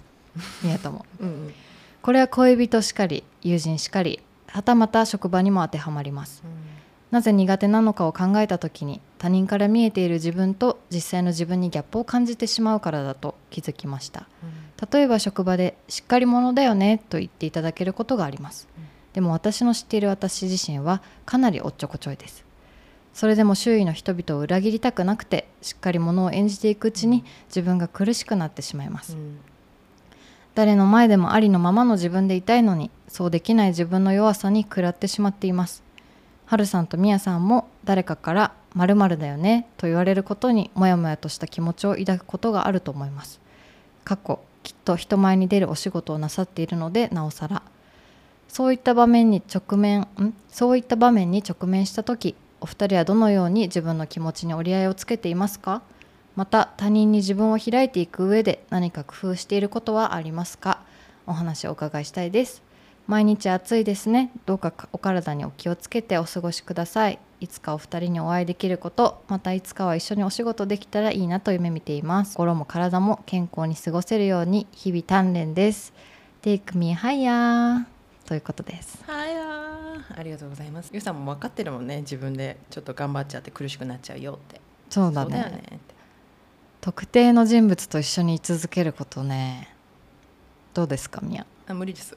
[0.63, 1.53] 宮田もうんうん。
[2.01, 6.41] これは恋人しかり友人しかりはたまた職場にも当てはまります。
[7.11, 14.27] なぜ苦手なのかを考えた時に他人から見えている自分と実際の自分にギャップを感じてしまうからだと気づきました。
[14.91, 18.67] 例えば職場でしっかり者だよねと言っていただけることがあります。
[18.75, 18.85] うん。
[19.13, 22.45] でも私の知っている私自身はかなりおっちょこちょいです
[23.13, 29.13] それでも周囲の人々を裏切りたくなくてしっかり者を演じていくうちに自分が苦しくなってしまいます。
[29.13, 29.39] うん。
[30.55, 35.83] 誰の前でもありのままの自分でいたいのにそうできない自分の弱さに食らってしまっています。
[36.45, 43.39] はるさんとみやさんも誰かから「まるだよね」と言われることにモヤモヤとした気持ちを抱くことがあると思います。
[44.03, 47.61] 過去きっと人前に出るお仕事をなさっているのでなおさら。
[48.49, 50.33] そういった場面に直面ん？
[50.49, 55.81] そういった場面に直面した時お二人はどのように自分の気持ちに折り合いをつけていますか？
[56.35, 60.79] また他人に自分を開いていく上で何か工夫していることはありますか？
[61.27, 62.61] お話をお伺いしたいです。
[63.07, 64.31] 毎日暑いですね。
[64.45, 67.19] どうかお体にお気をつけてお過ごしください。
[67.39, 72.33] いつかお二人にお会いできることまたいつかは一緒にお仕事できたらいいなと夢見ています。
[72.33, 75.93] 心も体も健康に過ごせるように日々鍛錬です。
[76.43, 78.00] Take me higher.
[78.31, 79.03] ということです。
[79.07, 79.35] はい
[80.17, 80.89] ありがとうございます。
[80.93, 81.97] ゆうさんも分かってるもんね。
[81.97, 84.61] 自分でちょっと頑張っちゃって苦しくなっちゃうよって。
[84.89, 85.35] そうだね。
[85.35, 85.79] ね
[86.79, 89.75] 特定の人物と一緒に居続けることね。
[90.73, 92.15] どうですかみや、あ無理です。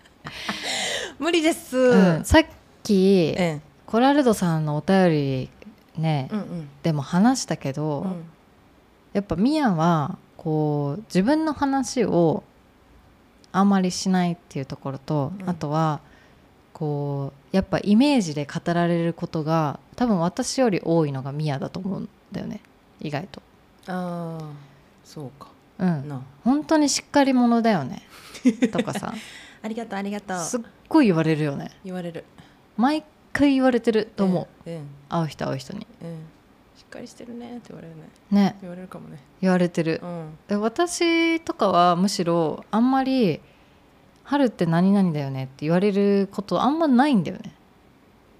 [1.18, 2.44] 無理です、うん、さっ
[2.82, 3.62] きえ。
[3.86, 5.50] コラルドさんのお便り
[5.96, 6.68] ね、うんうん。
[6.82, 8.24] でも話したけど、うん。
[9.14, 12.44] やっぱミヤはこう自分の話を
[13.56, 15.48] あんまりしないっていうところと、うん。
[15.48, 16.00] あとは
[16.72, 22.60] こうやっぱイメージで語られることが多分私より多いのがミヤだと思うんだよね。
[23.00, 23.40] 意外と。
[23.86, 24.50] ああ
[25.04, 25.48] そうか。
[25.78, 28.02] うん、な本当にしっかり者だよね。
[28.72, 29.14] とかさ。
[29.62, 30.40] ありがとうありがとう。
[30.40, 31.70] すっごい言われるよね。
[31.82, 32.24] 言われる。
[32.76, 34.88] 毎回言われてると思う、うんうん。
[35.08, 35.86] 会う人会う人に。
[36.02, 36.08] うん。
[36.08, 36.35] し
[36.86, 37.58] っかりしてるね。
[37.58, 38.02] って言われるね。
[38.30, 38.56] ね。
[38.60, 39.18] 言われるかもね。
[39.40, 40.00] 言われてる。
[40.02, 40.38] うん。
[40.48, 43.40] で私とかはむしろあんまり
[44.24, 47.52] 「春って何々だよね」って言われることあんまないんだよね。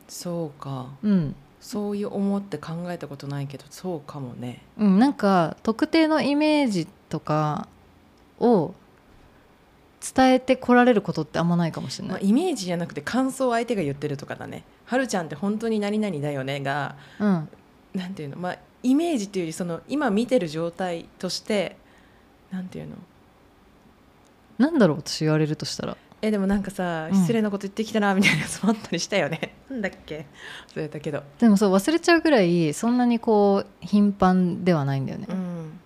[0.08, 0.86] そうか。
[1.02, 4.62] うん、そういう思って考えたことないけどそうかもね。
[4.78, 7.68] うん、なんか特定のイメージとか
[8.38, 8.74] を
[10.14, 17.48] 伝えてこられることってあんまないかもしれまあ、ない、イメージじゃなくて感想を相手が言ってるとかだね「はるちゃんって本当に何々だよね」がうん、
[17.96, 18.36] なんていうの？
[18.36, 21.76] まあイメージっていうよりその今見てる状態として
[22.52, 22.96] なんていうの？
[24.58, 25.96] なんだろう私言われるとしたら。
[26.22, 27.14] えでもなんかさうん。
[27.14, 30.26] 失礼なこと言ってきたなみたいなやつもあったりしたよね、 なんだっけ？
[30.74, 31.22] 忘れたけど。
[31.38, 35.78] でもそう忘れちゃうぐらいそんなにこう頻繁ではないんだよね、うん。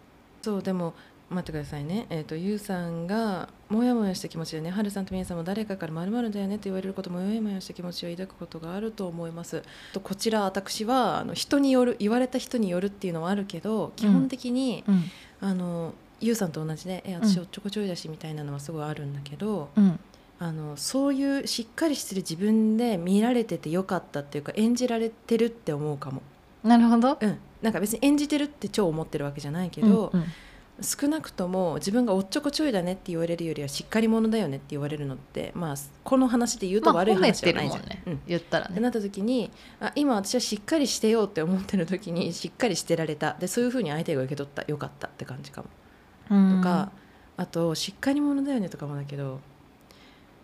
[0.42, 0.94] そうでも
[1.30, 2.06] 待ってくださいね。
[2.10, 4.70] えっ、とゆうさんがもやもやした気持ちでね。
[4.70, 9.62] はるさんとみやさんも誰かからまるだよねと言われることもやもやした気持ちを抱くことがあると思います。
[9.92, 15.04] とこちら私はあの人による言われた人によるっていうのはあるけど基本的に、うん。
[15.40, 17.24] あのゆうさんと同じで「えうん。
[17.24, 20.00] 私おっちょこちょいだし」みたいなのはすごいあるんだけど、うん。
[20.40, 26.22] あのそういうしっかりしてる自分で見られててよかったっていうか演じられてるって思うかも、
[26.64, 27.18] なるほど。
[27.20, 30.26] うん、なんか別に演じてるって超思ってるわけじゃないけど、うんうん
[30.82, 37.82] 少なくとも自分がおっちょこちょいだねって言われるよりはしっかり者だよねって言われるのってまあこの話で言うと悪い話じゃないじゃん。
[37.82, 38.20] てるもんね、うん。
[38.26, 38.72] 言ったらね。
[38.72, 43.36] ってなった時にあ今私はしっかりしてよって思ってる時にしっかりしてられた。
[43.38, 44.62] でそういうふうに相手が受け取った。
[44.70, 45.68] よかったって感じかも。
[46.30, 46.92] うんとか、
[47.36, 49.40] あとしっかり者だよねとかもだけど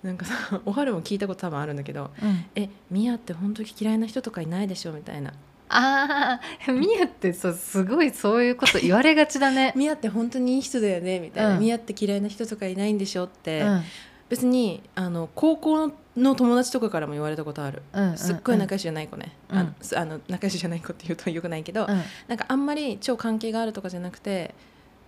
[0.03, 5.35] なんかさ おはるも聞いたこと多分あるんだけどうん「えミヤって本当に嫌いな人とかいないでしょ」みたいな
[5.68, 11.61] ああみやってさすごいそういうこと言われがちだね「ミヤって本当にいい人だよね」みたいな「うん。
[11.61, 13.83] ミヤって嫌いな人とかいないんでしょ」って、うん。
[14.29, 17.83] 別にあの高校の友達とかからも言われたことある。
[17.92, 19.59] うんうんすっごい仲良しじゃない子ね、うん。
[19.59, 22.02] あのすあの仲良しじゃない子って言うとよくないけど、うん。
[22.29, 24.55] なんかあんまり超関係があるとかじゃなくて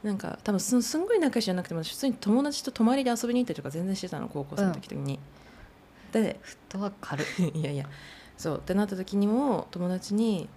[0.02, 5.18] なんか多分すすんごい仲良しじゃなくても普通に友達と泊まりで遊びに行ったりとか全然してたの高校生の時に。
[6.12, 7.86] でフットワーク軽いいやいや
[8.38, 10.48] そうってなった時にも友達に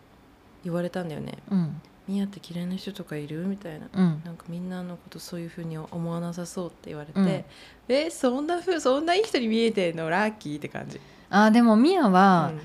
[0.63, 1.39] 言われたんだよね。
[1.50, 3.88] うん「ミヤって嫌いな人とかいる?」みたいな。
[3.94, 4.22] うん。
[4.24, 7.44] なんかみんなのことそういうふうに思わなさそうって言われて、うん
[7.89, 10.10] えそんなふうそんないい人に見えてんの？
[10.10, 12.62] ラッキーって感じ、あーでもみやは、うん。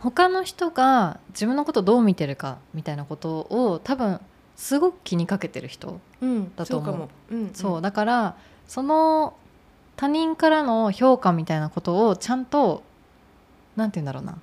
[0.00, 4.20] 他の人が自分のことどう見てるかみたいなことを多分
[4.56, 6.52] すごく気にかけてる人、うん。
[6.56, 7.08] だと思う。
[7.30, 7.50] そうん。
[7.54, 9.34] そうだからその
[9.96, 12.82] 他人からの評価みたいなことをちゃんと
[13.76, 14.38] なんて言うんだろうな。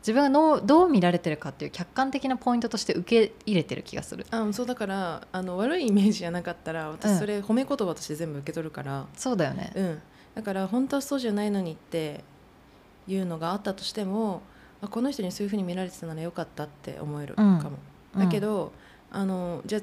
[0.00, 4.24] 自分がのどう見られてるかっていう客観的なポイントとして受け入れてる気がする。
[4.30, 6.92] あそうだからあの悪いイメージじゃなかったらうん。
[6.92, 9.72] 私それ褒め言葉として全部受け取るから、そうだよね。
[9.74, 10.02] うん。
[10.36, 12.22] だから本当はそうじゃないのにって
[13.08, 14.42] いうのがあったとしても
[14.80, 17.70] あこの人にそういうふうに見られてたならよかったって思えるかも、
[18.16, 18.72] だけど、
[19.10, 19.82] あのじゃあ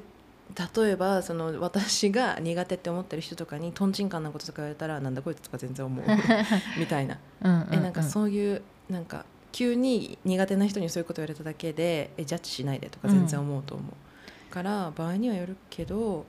[0.76, 6.04] 例えばその私が苦手って思ってる人とかにとんちんかんなこととか言われたらなんだこいつとか全然思う。
[6.78, 7.18] みたいな。
[7.42, 7.74] うんうんうん。
[7.74, 16.26] えなんかそういうなんか急に苦手な人にそういうこと言われただけでえジャッジしないでとか全然思うと思う、から場合にはよるけど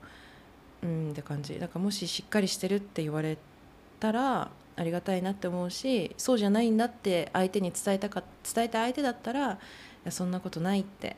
[0.81, 1.59] うんって感じ。
[1.59, 3.37] だからもししっかりしてるって言われ
[3.99, 9.59] たらありがたいなって思うしそうじゃないんだって相手に伝えたか伝えた相手だったら
[10.09, 11.15] そんなことないって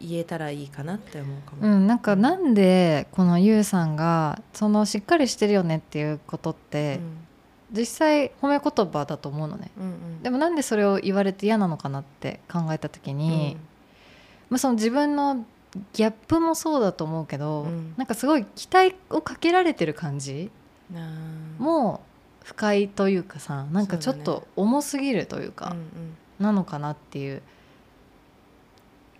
[0.00, 1.66] 言えたらいいかなって思うかも。
[1.66, 7.00] うん、なんかなんでこのゆうさんがそのしっかりしてるよねっていうことって、
[7.72, 9.70] 実際褒め言葉だと思うのね。
[9.78, 10.22] うんうん。
[10.22, 13.56] でもなんでそれを言われて嫌なのかなって考えた時に、
[14.50, 15.44] まあ、その自分の
[15.92, 17.94] ギャップもそうだと思うけど、うん。
[17.96, 20.50] なんかすごい期待をかけられてる感じ
[21.58, 22.00] も
[22.44, 26.16] 不快というかさなんかちょっと重すぎるというかうんうん。
[26.38, 27.42] なのかなっていう。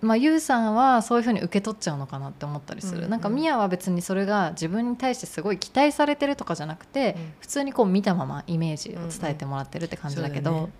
[0.00, 3.10] まあ、ゆうさんはそういうふうに受け取っちゃうのかなって思ったりする、うんうん。
[3.10, 7.32] なんかみやは別にそれが自分に対してすごい期待されてるとかじゃなくて、うん。
[7.40, 10.72] 普通にこう見たままイメージを伝えてもらってるって感じだけど、そうだね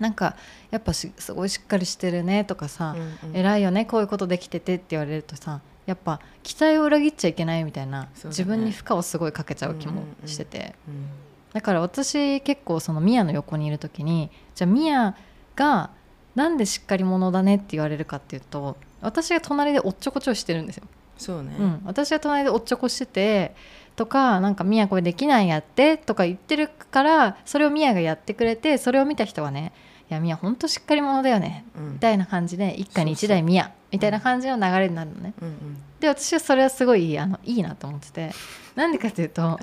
[0.00, 0.36] なんか
[0.70, 3.36] やっぱしすごいしっかりしてるねとかさ、うんうん。
[3.36, 8.08] 偉いよねこういうことできててって言われるとさやっぱ期待を裏切っちゃいけないみたいな、ね。
[8.24, 11.06] 自分に負荷をすごいかけちゃう気もしてて、うん。
[11.52, 15.14] だから私結構そのミヤの横にいる時にじゃあミヤ
[15.54, 15.90] が
[16.34, 20.84] なんでしっかり者だねって言われるかっていうと私が隣でおっちょこちょいしてるんですよ。
[21.18, 23.54] そうね、うん、私が隣でおっちょこしてて
[23.94, 29.72] とかなんか「ミヤこれできないやって」とか言ってるからそれをミヤがやってくれてそれを見た人はね
[30.10, 31.92] 「いやミヤほんとしっかり者だよね」うん。
[31.92, 35.34] みたいな感じで一家に一台ミヤみたいな感じの流れになるのね。
[35.40, 35.82] うんうん。
[36.00, 38.32] で私はそれはすごいあのいいなと思ってて
[38.74, 39.60] なんでかというと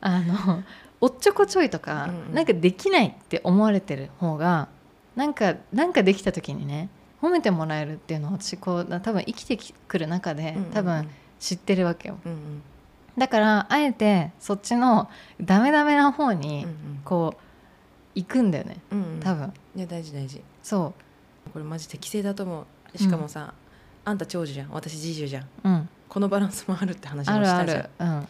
[0.00, 0.62] あの
[1.00, 2.34] おっちょこちょいとか、うんうん。
[2.34, 4.68] なんかできないって思われてる方が
[5.18, 6.88] なんかなんかできた時にね
[7.20, 10.72] 褒めてもらえるっていうのは私こう多分生きてくる中でうんうんうん。
[10.72, 12.18] 多分知ってるわけよ。
[12.24, 12.62] うんうん。
[13.18, 17.40] だからあえてそっちのダメダメな方にうんこう
[18.14, 18.76] 行くんだよね。
[18.92, 19.20] うんうん。
[19.20, 19.52] 多分。
[19.74, 20.40] いや大事大事。
[20.62, 20.94] そ
[21.52, 22.98] これマジ適正だと思う。
[22.98, 23.54] しかもさ、
[24.04, 24.70] あんた長女じゃん。
[24.70, 25.42] 私次女じゃん。
[25.42, 27.82] う、うん、このバランスもあるって話もあるあしたじゃん。
[27.82, 28.28] る、うん、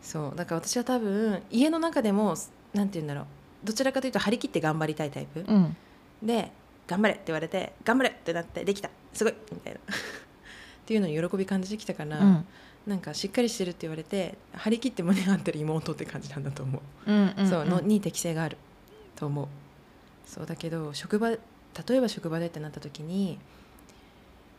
[0.00, 0.36] そう。
[0.36, 2.34] だから私は多分家の中でも
[2.72, 3.26] なんて言うんだろう。
[3.62, 5.76] どちらかというと張り切って頑張りたいタイプ、うん
[6.22, 6.52] で
[6.86, 8.90] 頑張れって言われて頑張れってなってできた。
[9.12, 9.34] すごい。
[9.52, 9.80] みたいな。
[9.80, 9.82] っ
[10.86, 12.46] ていうのに喜び感じてきたから、うん。
[12.86, 17.10] なんかしっかりしてるって言われて張り切って胸張ってる妹って感じなんだと思う。
[17.10, 18.56] うんうんそうのに適性がある。
[19.16, 19.48] と思う。
[20.26, 21.38] そうだけど職場例
[21.90, 23.38] えば職場でってなった時に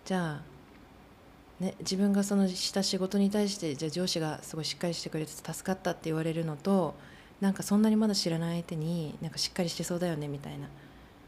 [0.06, 6.96] じゃあ、ね、自分がそのした仕事に対してじゃあ上司がすごいしっかりしてくれて助かったって言われるのと
[7.40, 10.68] なんかそんなにまだ知らない相手になんかしっかりしてそうだよねみたいな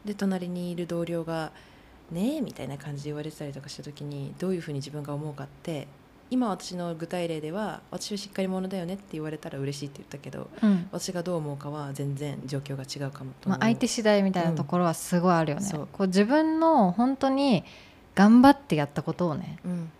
[0.04, 1.52] で隣にいる同僚が
[2.10, 5.88] 「ねえ」みたいな感じで言われてたりとかした時にどういうふうに自分が思うかって
[6.30, 15.88] 今私の具体例では私はしっかり者だよねって言われたら嬉しいって言ったけどうん私がどう思うかは全然状況が違うかもと思う、まあ、相手次第みたいなところはすごいあるよね、そう。
[15.92, 17.64] こう自分の本当に
[18.14, 19.90] 頑張ってやったことをねうん。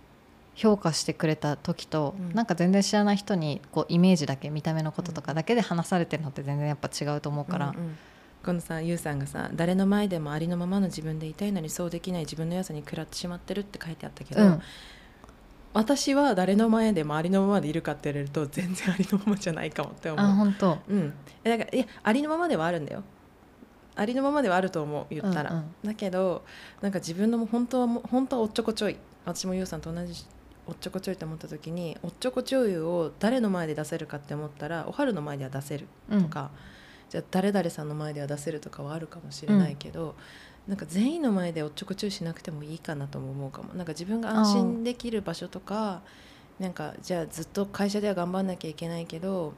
[0.57, 2.35] 評価してくれた時と、うん。
[2.35, 7.97] なんか全然知らない人にこうイメージだけ見た目のこととかだけで話されてるのって全然やっぱ違うと思うから、うんうん
[8.45, 14.63] このさゆうさんがさ誰の前でもありのままの自分でいたいのにそうできない自分の良さに食らってしまってるって書いてあったけど、うん。
[15.73, 20.25] 私は誰の前でもありのままでいるかって言われると全然ありのままじゃないかもって思う。
[20.25, 20.79] あ本当。
[20.89, 23.03] うん、えだからいやありのままではあるんだよ。
[23.97, 25.67] ありのままではあると思う言ったら、うんうん。
[25.85, 26.45] だけど
[26.81, 28.97] なんか自分のも本当はも本当はおっちょこちょい。
[29.25, 30.25] 私もゆうさんと同じ
[30.67, 36.23] おっちょこちょいと思った時におっちょこちょいを誰の前で出せるかって思ったらおはるの前では出せるうん。
[36.25, 36.51] とか、
[37.15, 40.17] じゃあ誰々さんの前では出せるとかはあるかもしれないけど、
[40.67, 43.51] なんか全員の前でおっちょこちょいしなくてもいいかなとも思う。
[43.53, 46.01] かもなんか自分が安心できる場所とか
[46.59, 49.55] なんかじゃあずっと会社では頑張んなきゃいけないけど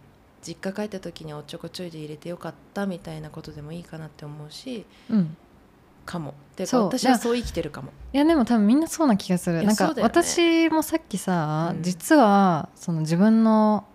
[0.46, 5.34] 実家帰った時におっちょこちょいで入れてよかったみたいなことでもいいかなって思うしうん。
[6.04, 6.32] かも。
[6.32, 6.84] ってかそう。
[6.84, 7.90] 私はそう生きてるかも。
[8.12, 9.62] いやでも多分みんなそうな気がする。
[9.62, 11.82] なんか私もさっきさ、うん。
[11.82, 13.86] 実はその自分の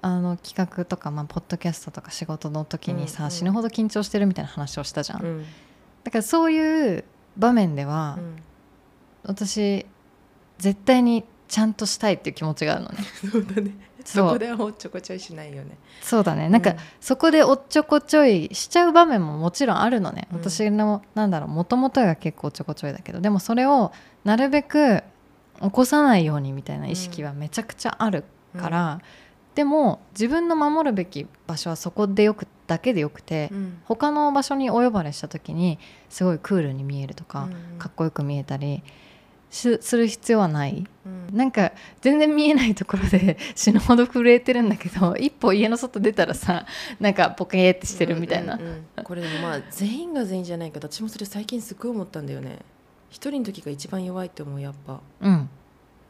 [0.00, 3.30] あの企画とか、まあ、ポッドキャストとか仕事の時にさ、うんうん。
[3.32, 5.44] 死ぬほど緊張してるみたいな話をしたじゃん、うん。
[6.04, 7.04] だからそういう
[7.36, 8.36] 場面では、うん。
[9.24, 9.86] 私
[10.58, 12.98] 絶対にちゃんとしたいっていう気持ちがあるのね。
[13.30, 13.72] そうだね。
[14.04, 15.76] そこではおっちょこちょいしないよね。
[16.00, 16.48] そうだね。
[16.48, 16.76] なんか、うん。
[17.00, 20.38] そこでおっちょこちょいしちゃう場面ももちろんあるのね、うん。
[20.38, 23.20] 私のなんだろうもともとが結構おっちょこちょいだけど。
[23.20, 23.92] でもそれを
[24.24, 25.02] なるべく
[25.60, 28.24] 起こさないようにみたいな意識はめちゃくちゃある
[28.56, 29.00] から、
[29.58, 33.82] でも自分の守るべき場所はそこでよくだけでよくて、うん。
[33.86, 38.84] 他の場所にお呼ばれした時にすごいクールに見えるとか、うんかっこよく見えたり
[39.50, 40.86] しする必要はない。
[41.04, 41.36] うん。
[41.36, 46.64] なんか全然見えないところで 死ぬほど震えてるんだけど一歩家の外出たらさ
[47.00, 49.02] なんかポケーってしてるみたいな、うんうんうん。
[49.02, 52.60] これでもまあ全員が全員じゃないけど私もそれ最近すごい思ったんだよね。
[53.10, 55.00] 一人の時が一番弱いって思うやっぱ。
[55.20, 55.50] うん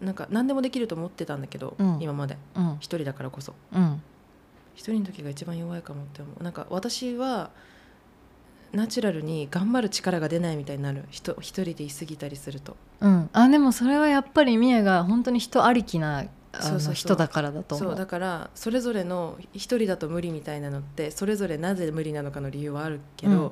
[0.00, 1.98] なんか何でもできると思ってたんだけど、うん。
[2.00, 2.36] 今まで。
[2.54, 2.76] うん。
[2.80, 3.54] 一人だからこそ。
[3.72, 4.02] うん。
[4.74, 6.42] 一人の時が一番弱いかもって思う。
[6.42, 7.50] なんか私は
[8.72, 11.04] ナチュラルに頑張る力が出ないみたいになる。
[11.10, 12.76] 人一人でいすぎたりすると。
[13.00, 13.30] うん。
[13.32, 16.24] あでもそれはやっぱりミヤが本当に人ありきな
[16.60, 23.50] そうそう人だからだと思そううだからそれぞれの一人だと無理みたいなのってそれぞれなぜ無理なのかの理由はあるけど、うん。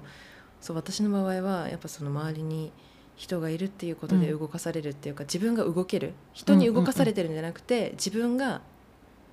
[0.61, 2.73] そう私の場合はやっぱその周りに
[3.17, 4.39] 人がいるっていうことでうん。
[4.41, 6.13] 動かされるっていうか、自分が動ける。
[6.33, 8.61] 人に動かされてるんじゃなくて、自分が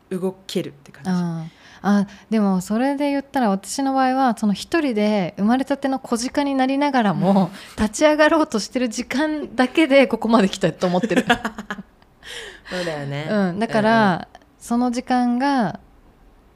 [0.09, 1.51] 動けるって感じ。
[1.85, 11.25] あでもそれで言ったら私の場合はその一人で生まれたての小鹿になりながらも立ち上がろうとしてる時間だけでここまで来たと思ってる、
[12.69, 14.27] そうだよね、 うん、だから、
[14.59, 15.81] その時間が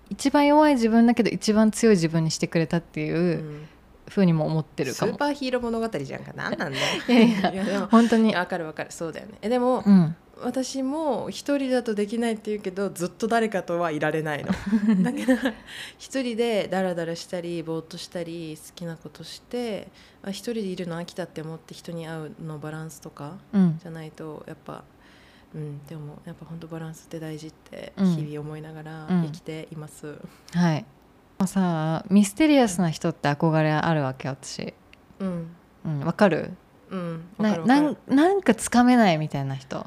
[0.10, 3.68] 一番弱い自分だけど一番強い自分にしてくれたってうんいううん
[4.10, 5.14] ふうにも思ってるスかも。
[5.14, 6.32] ーパーヒーロー物語じゃんか。
[6.36, 6.86] 何なんだよ。
[7.08, 8.34] いやいや本当に。
[8.36, 8.92] わかるわかる。
[8.92, 9.34] そうだよね。
[9.42, 10.16] えでも、うん。
[10.42, 14.52] 私も一人だとできないって言うけどずっと誰かとはいられないの。
[15.04, 15.54] だから
[15.98, 19.88] 一人でダラダラしたりぼーっとしたり好きなことして
[20.22, 23.80] あ一人でいるの飽きたって思って人に会うのバランスとかうん。
[23.82, 24.84] じゃないとやっぱ
[25.56, 28.16] うんでもやっぱ本当バランスって大事ってうん。
[28.16, 29.24] 日々思いながらうん。
[29.24, 30.20] 生きています。
[30.54, 30.86] はい
[31.46, 34.74] さミステリアスな人って憧れあるわけ私。
[35.20, 35.48] うん。
[35.86, 36.54] うんわかる？
[36.90, 37.98] うんわなかるわかる。
[38.08, 39.86] なんなんかつかめないみたいな人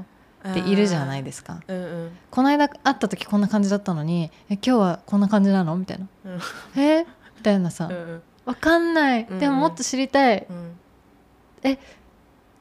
[0.49, 1.61] っているじゃないですか。
[1.67, 2.19] うんうん。
[2.31, 5.77] この間会った時こんな感じだったのにえ今日はこんな感じなの？
[5.77, 6.07] みたいな。
[6.27, 6.41] うん。
[6.81, 7.05] え？
[7.37, 7.87] みたいなさ。
[7.87, 8.23] うんうん。
[8.45, 9.27] わかんない。
[9.27, 10.47] でももっと知りたい。
[10.49, 10.77] うん。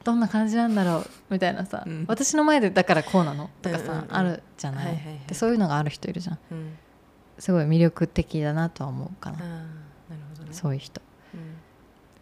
[0.02, 1.06] どんな感じなんだろう？
[1.30, 2.04] みたいなさ、うん。
[2.08, 3.50] 私の前でだからこうなの？
[3.62, 4.16] とかさ、うんうんうん。
[4.16, 5.20] あるじゃない,、はいはいはい。
[5.26, 6.38] でそういうのがある人いるじゃん。
[6.50, 6.78] うん
[7.40, 9.56] すごい魅力的だなとは思うかな、なる
[10.36, 10.52] ほどね。
[10.52, 11.00] そういう人。
[11.34, 11.40] うん。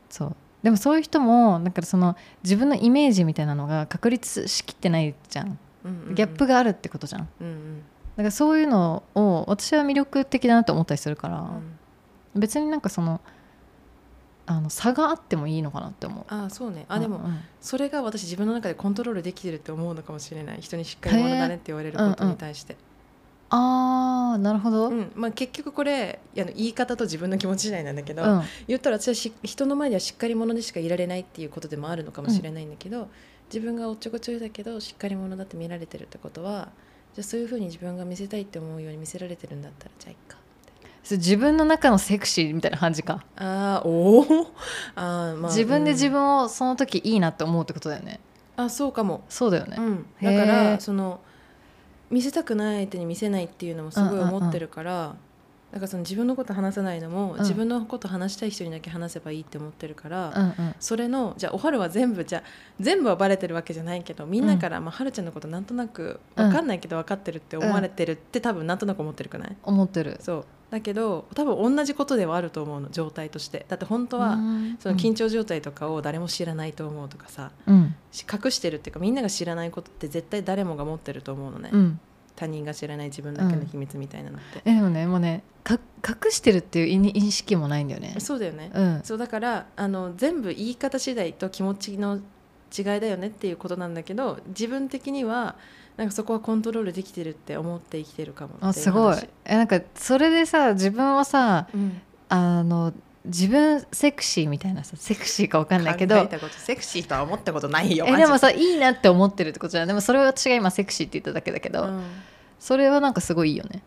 [0.09, 0.37] そう。
[0.63, 5.59] でもそういう人もだからその自分のイメージみたいなのが確立しきってないじゃん。
[5.85, 6.15] うんうんうん。
[6.15, 7.23] ギャップがあるってことじゃん。
[7.23, 7.83] だうんうん。
[8.17, 11.41] からそういうのを私は魅力的だなと思ったりするから、
[12.35, 12.41] うん。
[12.41, 13.21] 別になんかその
[14.47, 16.25] あの差があってもいいのかなって思う。
[16.29, 16.87] ああそうね。
[16.89, 17.25] あでも、うん。
[17.25, 20.59] うんそれが私自分の中でコントロールできてるって思うのかもしれない。
[20.61, 22.77] 人にしっかり者だねって言われることに対して、
[23.51, 25.13] あーなるほど、うん。
[25.15, 28.43] まあ、結局これあの言い方と自分の気持ち次第なんだけど、うん。
[28.67, 33.09] 言ったら私はし人の前ではしっかり者でしかいられないっていうことでもあるのかもしれないんだけど、
[33.49, 36.69] 自分がおっちょこちょいだけどしっかり者だって見られてるってことは
[37.15, 40.37] じゃあそういうふうに自分が見せたいって思うように見せられてるんだったらじゃあいっか。
[41.03, 44.47] それ自分の中のセクシーみたいな感じか、あーおー。
[44.95, 46.13] あー、まあ、自分で自うん。
[46.13, 48.21] 分をその時いいなって思うってことだよね。
[48.57, 49.25] あそうかも。
[49.31, 50.37] そうだよね、うん、へー。
[50.37, 51.21] だからその
[52.11, 55.17] 見せたくない相手に見せないっていうのもすごい思ってるから、
[55.79, 57.39] だからその自分のこと話さないのも、うん。
[57.39, 60.75] 自分のこと話したい人にだけ話せばいいって思ってるから、うんうん。
[60.81, 62.43] それのじゃあおはるは全部じゃあ
[62.81, 70.17] 全部はバレてるわけじゃないけどみんなから、まあ、はるちゃんのことなんとなく分かんないけど分かってるって思われてるって、多分なんとなく思ってるくない思ってる。
[70.21, 70.45] そう。
[70.71, 73.65] だけど多分同じことではあると思うの状態として。
[73.69, 74.37] だって本当は、
[74.81, 77.95] その緊張状態とかを誰も知らないと思うとかさ、うん。
[78.11, 82.01] し隠してるっていうかみんなが知らないことって絶対誰もが持ってると思うのね、うん
[82.39, 88.15] 他人が知らない自分だけの秘密みたいなのって、えでもねもうねか隠してるっていう意認識もないんだよね。
[88.19, 89.01] そうだよね、うん。
[89.03, 92.21] そうだからあの全部言い方次第と気持ちの
[92.77, 95.57] 違いだよねっていうことなんだけど自分的には
[95.97, 99.17] なんかそこはコントロールできてるって思って生きてるかもあすごい。
[99.45, 102.93] えなんかそれでさ自分をさうん、あの
[103.25, 112.05] 自分セクシーみたいなさセクシーかわかんないけど考えたことセクシーとは思ったことないよえでもさいいなって思ってるってことじゃんでもそれは私が今セクシーって言っただけだけど、うん、
[112.59, 113.83] それはなんかすごいいいよね。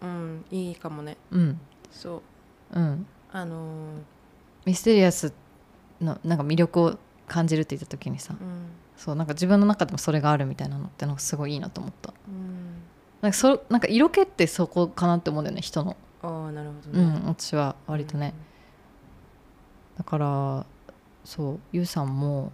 [0.00, 1.16] うん、いいかもね。
[1.30, 1.60] うん。
[1.90, 2.22] そ
[2.72, 2.78] う。
[2.78, 3.06] うん。
[3.32, 4.18] あのー
[4.64, 5.32] ミステリアス
[6.00, 8.66] のなんか魅力を感じるって言った時にさうん。
[8.96, 12.12] そうなんか自分の中でもそれがあるみたいなのってのがすごいいいなと思った。
[12.28, 12.82] うん。
[13.22, 15.96] なんかそなんか色気ってそこかなって思うんだよね人の。
[16.22, 18.34] ああなるほどね、うん私は割とね、
[19.98, 20.66] だから
[21.24, 22.52] そうゆうさんも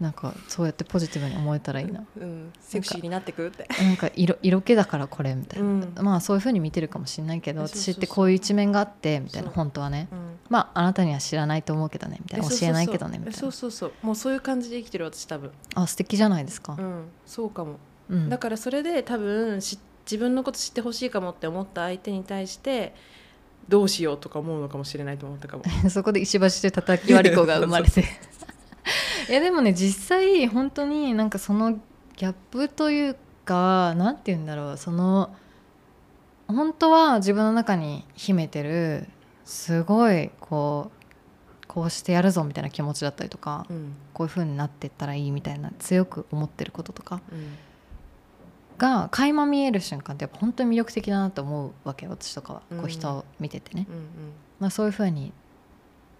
[0.00, 2.02] なんかそうやってポジティブに思えたらいいな。
[2.16, 3.48] うん、セクシーになってく？
[3.48, 3.68] って。
[3.82, 5.94] なんか色色気だからこれみたいな、うん。
[6.00, 10.08] まあそういうふうに見てるかもしれないけど私ってこういう一面があってみたいな本当はね。
[10.10, 10.38] うん。
[10.48, 12.46] まああなたには知らないと思うけどねみたいな。
[12.46, 13.38] え教えないけどねみたいな。
[13.38, 13.92] そうそうそう。
[14.02, 15.52] もうそういう感じで生きてる私多分。
[15.74, 16.76] あ素敵じゃないですか。
[16.78, 17.04] う、ん。
[17.26, 17.76] そうかも、
[18.08, 18.30] うん。
[18.30, 22.94] だからそれで多分し自分のこと知ってほしいかもって思った相手に対して
[23.70, 25.64] どうしようとか思うのかもしれないと思ったかも。
[25.88, 28.04] そこで石橋で叩き割り子が生まれて。
[29.30, 35.30] いやでもね実際本当になんかそのギャップというかなんて言うんだろうその
[36.48, 39.06] 本当は自分の中に秘めてる
[39.44, 40.90] すごいこ
[41.62, 43.94] うこうしてやるぞみたいな気持ちだったりとかうん。
[44.12, 47.56] こういう風になっていったらいいみたいな強く思ってることとかうん
[48.80, 54.04] が垣間見える瞬間ってやっぱ本当に魅力的だなと思うわけ私とかは、うんこう人を見ててね、うんうん。
[54.58, 55.32] まあ、そういう風に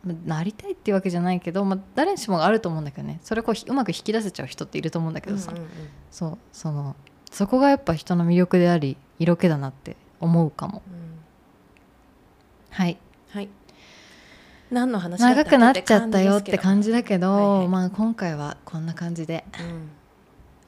[0.05, 3.19] まあなりたいっていうわけじゃないけど、まあ、誰にしもがあると思うんだけどね。
[3.23, 5.71] それをこうひうまく引き出せちゃう人っていると思うんだけどさ、うんうんうん。
[6.11, 6.95] そうその
[7.31, 10.83] そこがやっぱ人の魅力であり色気だなって思うかも。
[10.87, 11.19] うん。
[12.71, 12.99] はい。
[13.31, 13.49] はい。
[14.71, 17.69] 何の話長くなっちゃったよって感じだけど、はいはい。
[17.69, 19.45] まあ、今回はこんな感じで。
[19.59, 20.00] うん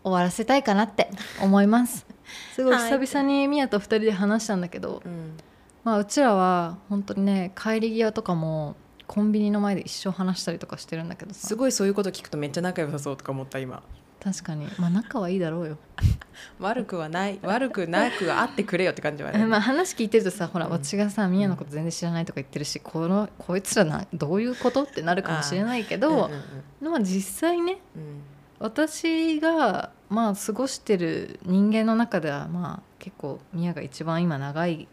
[0.05, 2.07] 終わらせたいかなって思います。
[2.55, 2.99] すごいはい。
[2.99, 5.37] 久々にミヤと2人で話したんだけど、うん。
[5.85, 8.77] まあ、うちらは本当にね帰り際とかも
[9.07, 11.47] コンビニの前で一生話したりとかしてるんだけどさ。
[11.47, 13.83] すごいそういうこと聞くとめっちゃ仲良さそうとか思った今。
[14.23, 14.69] 確かに。
[14.79, 15.79] まあ仲はいいだろうよ。
[16.61, 17.41] 悪くはない。
[17.43, 26.43] 悪くなくあってくれよって感じはね まあ話聞いてるとさほら、うん私がさミヤのこと全然知らないとか言ってるしこのこいつらなどういうことってなるかもしれないけど、うんうん
[26.83, 26.93] うん。
[26.93, 28.23] まあ実際ねうん
[28.63, 34.87] 私がまあ過ごしてる人間の中ではまあ結構ミヤが一番今長い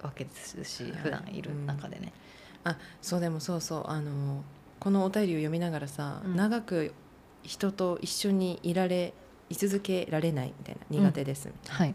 [0.00, 0.92] わけですしはい。
[0.92, 2.12] 普段いる中でね、
[2.62, 4.44] あそうでもそうそうあの
[4.78, 6.36] このお便りを読みながらさ、うん。
[6.36, 6.94] 長く
[7.42, 9.12] 人と一緒にいられ
[9.50, 11.94] 居続けられないみたいな苦手ですみたいな、はい。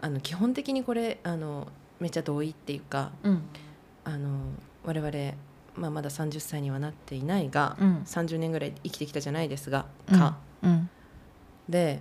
[0.00, 1.68] あの基本的にこれあの
[2.00, 3.42] めっちゃ同意っていうかうん。
[4.02, 4.40] あの
[4.84, 5.34] 我々、
[5.76, 8.02] まあ、まだ30歳にはなっていないが、うん。
[8.06, 10.18] 30年ぐらい生きてきたじゃないですがうん。
[10.18, 10.88] か、うん。
[11.68, 12.00] で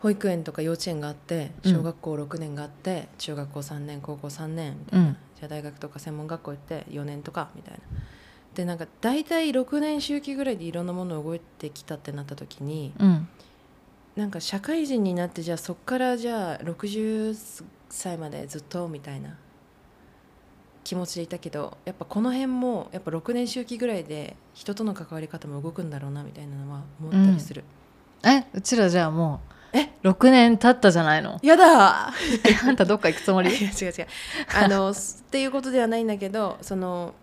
[0.00, 1.72] 保育園とか幼稚園があってうん。
[1.72, 5.16] 小学校6年があって、中学校3年高校3年みたいな、うん。
[5.36, 7.80] じゃあ大学とか専門学校行って4年とかみたいな。
[8.54, 13.28] でなんか大体6年周期ぐらいでいろんなもの動いてきたってなった時にうん。
[14.14, 17.34] なんか社会人になってじゃあそっからじゃあ60
[17.88, 19.38] 歳までずっとみたいな
[20.84, 27.64] 気持ちでいたけどやっぱこの辺もやっぱ6年周期ぐらいで人との関わり方も動くんだろうなみたいなのは思ったりする、
[28.24, 31.38] えうちらじゃあもうえ？6年経ったじゃないの？
[31.42, 32.12] やだ！
[32.44, 33.50] えあんたどっか行くつもり？
[33.54, 34.06] 違う違う。
[34.54, 37.14] あのすっていうことではないんだけどその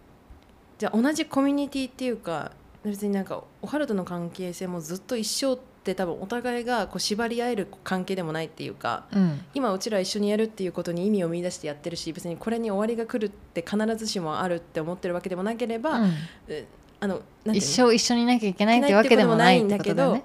[0.77, 2.51] じゃあ同じコミュニティっていうか
[2.83, 9.41] 別になんかおはるとの関係性もずっと一生って多分お互いがこう縛り合える関係でもないっていうかうん。
[9.53, 16.13] 今うちら一緒にやるっていうことに意味を見出してやってるし別にこれに終わりが来るって必ずしもあるって思ってるわけでもなければ、うん。
[16.47, 16.65] え
[17.01, 20.23] あの一生一緒にいなきゃいけないってわけでもないってことだよね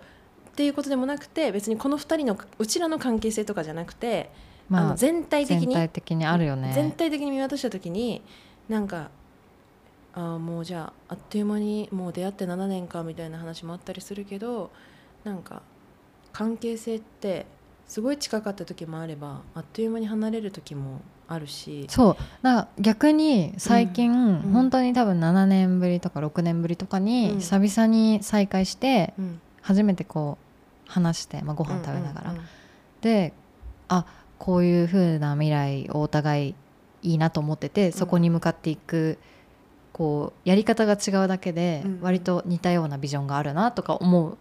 [0.51, 4.31] っていうことでもなくて別にこの2人のうちらの関係性とかじゃなくて、
[4.71, 6.73] あまあの全体的全に体的にあるよね。
[6.75, 8.23] 全体的に見渡した時に
[8.69, 9.11] なんか
[10.15, 14.71] ああもうじゃああっという間にもう出会って7年かみたいな話もあったりするけど
[15.25, 15.63] なんか
[16.33, 17.47] 関係性って
[17.87, 21.87] すごい近かった時もあればあっという間に離れる時もあるし。
[21.89, 22.15] そう。
[22.15, 24.41] だから逆に最近、ん。
[24.53, 27.39] 本当に多分7年ぶりとか6年ぶりとかにうん。
[27.41, 29.41] 久々に再会してうん。
[29.63, 30.39] 初めてこ
[30.87, 32.49] う話して、まあ、ご飯食べながら、うんうんうん
[33.01, 33.35] で
[33.89, 34.07] あ
[34.39, 36.55] こういう風な未来をお互い
[37.03, 39.19] いいなと思っててそこに向かっていく
[39.93, 41.99] こうやり方が違うだけでうん。
[42.01, 44.39] 割と似たようなビジョンがあるなとか思う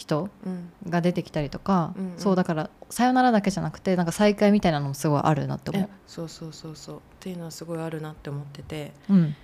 [0.00, 0.72] 人うん。
[0.88, 2.18] が出てきたりとか、うんうん。
[2.18, 6.96] そうだからさよならだけじゃなくてなんか再会みたいなのもすごいあるなって思えそうそうそうそう。
[6.96, 8.92] っていうのはすごいあるなって思ってて。
[9.08, 9.14] う。
[9.14, 9.36] うん。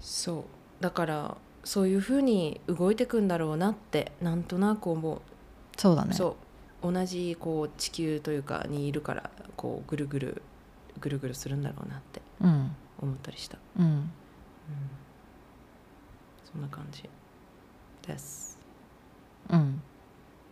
[0.00, 0.40] そ
[0.80, 0.82] う。
[0.82, 5.20] だからそういうふうに動いてくんだろうなってなんとなく思う。
[5.76, 6.14] そうだね。
[6.14, 6.36] そ
[6.82, 6.92] う。
[6.92, 10.42] 同じこう地球というかにいるからこうぐるぐる
[11.00, 12.74] ぐるぐるするんだろうなってうん。
[13.00, 13.84] 思ったりした、うん。
[13.84, 14.10] うん、
[16.52, 17.08] そんな感じ
[18.06, 18.47] です
[19.50, 19.82] うん。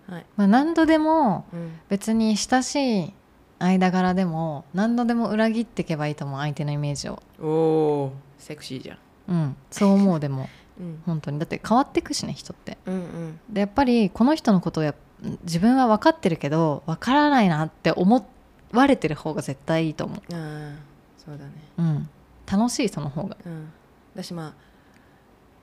[0.09, 3.13] はい、まあ、何度でもうん、別に親しい
[3.59, 10.49] 間柄でも何度でも裏切っていけばいいと思う相手のイメージを、おおセクシーじゃん、うん、そう思うでも。
[10.79, 11.39] うん、本当に。
[11.39, 12.77] だって変わっていくしね人って。
[12.85, 13.41] うんうん。
[13.49, 14.95] でやっぱりこの人のことをや
[15.43, 18.27] 自分は分かってるけど分からないなって思
[18.73, 20.75] われてる方が絶対いいと思う、ああ
[21.17, 21.53] そうだね。
[21.79, 22.09] うん、
[22.47, 23.39] 楽しいその方が。
[23.47, 23.73] うん。
[24.15, 24.66] 私まあ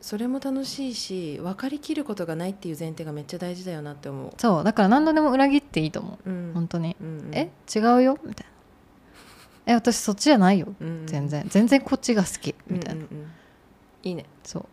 [0.04, 6.30] それも楽しいし分かりきることがないっていう前提がめっちゃ大事だよなって思う、そうだから何度でも裏切っていいと思う。
[6.30, 6.52] うん。
[6.54, 7.32] 本当に、うんうん。
[7.34, 7.50] え？
[7.74, 8.20] 違うよ？
[8.26, 8.48] みたい
[9.66, 9.72] な。
[9.72, 10.76] え私そっちじゃないよ？
[10.82, 11.46] うんうん全然。
[11.48, 12.54] 全然こっちが好き。
[12.68, 13.28] みたいな、うんうんうん。
[14.04, 14.66] いいね、そう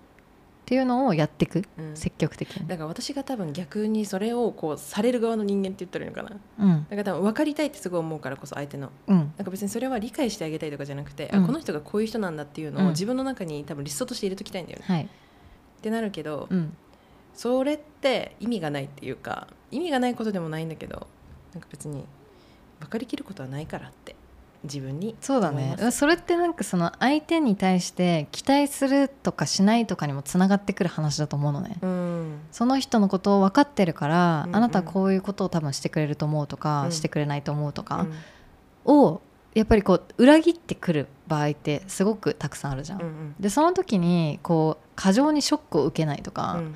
[0.71, 1.97] っていうのをやっていくうん。
[1.97, 2.69] 積極的に。
[2.69, 6.37] だから私が多分逆にそれをこうされる側の人間って言ったらいいのかな。
[6.61, 6.87] うん。
[6.89, 8.93] だから多分分かりたいってすごい思うからこそ相手の。
[9.09, 9.17] うん。
[9.17, 11.43] なんか別にそれは理解してあげたいとかじゃなくて、うん。
[11.43, 12.87] あこの人がこういう人なんだっていうのうん。
[12.87, 15.03] を自分の中に多分リストとして入れときたいんだよね、はい。
[15.03, 15.07] っ
[15.83, 16.77] てなるけど、うん。
[17.35, 21.07] それって意味がないっていうか意味がないことでもないんだけど
[21.53, 22.05] なんか別に
[22.81, 24.15] 分かりきることはないからって
[24.63, 25.77] 自分にそうだね。
[25.91, 31.79] それってなんかその相手に対して期待するとかしないとかにもつながってくる話だと思うのね。
[31.81, 32.41] うん。
[32.53, 34.57] その人のことを分かってるから、うんうん。
[34.57, 38.07] あなたはこういうことを多分してくれると思うとか、うんしてくれないと思うとか
[38.87, 38.95] うん。
[39.09, 39.21] を
[39.55, 43.01] やっぱりこう裏切ってくる場合ってすごくたくさんあるじゃん。
[43.01, 43.35] うんうん。
[43.41, 46.75] でその時にこう過剰にショックを受けないとか、うん。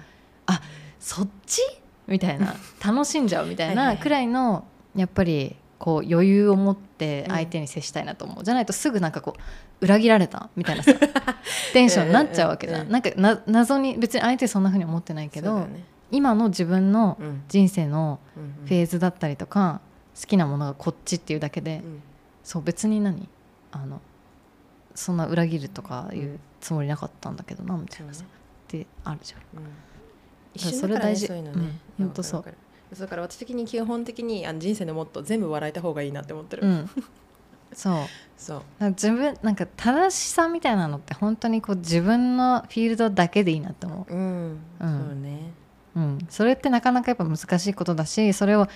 [1.00, 1.60] そっち？
[2.06, 2.54] みたいな。
[2.82, 4.64] 楽しんじゃうみたいないくらいの
[4.96, 9.34] やっぱりこう余裕を持って相手に接したいなと思う、じゃないとすぐなんかこ
[9.80, 10.92] う裏切られたみたいなさ
[11.72, 15.84] テンションになっちゃうわけじゃん、うんうんなんかな謎に別に相手そんな風に思ってないけど、ね。
[16.10, 17.42] 今の自分のうん。
[17.48, 19.80] 人生のうんフェーズだったりとか、
[20.18, 22.02] 好きなものがこっちっていうだけで、うん。
[22.42, 23.28] そう別に何？
[23.72, 24.00] あの
[24.94, 28.84] そんな裏切るとかいうつもりなかったんだけどなみたいなさ、そうね。
[28.84, 29.40] ってあるじゃん。
[29.60, 30.72] うん。
[30.72, 31.26] それ大事。
[31.26, 31.64] そういうのね、うん。
[31.64, 32.44] いやほんとそう
[32.98, 36.90] だから私的に基本的にあの人生のもっと全部笑えた方がいいなって思ってる、うん、
[37.72, 37.94] そう。
[38.36, 38.62] そう。
[38.90, 44.14] 自分なんか正しさみたいなのって本当にこう自分のフィールドだけでいいなって思う。
[44.14, 44.22] ん、う
[44.52, 44.58] ん。
[44.78, 45.52] そうね。
[45.96, 48.66] う、うん、それってなかなかやっぱ難しいことだしそれを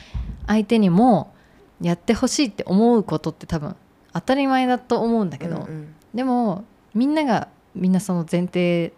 [0.47, 1.33] 相手にも
[1.81, 3.77] やってほしいって思うことって多分
[4.13, 8.95] 当たり前だと思うんだけど、うんでもみんながみんなその前提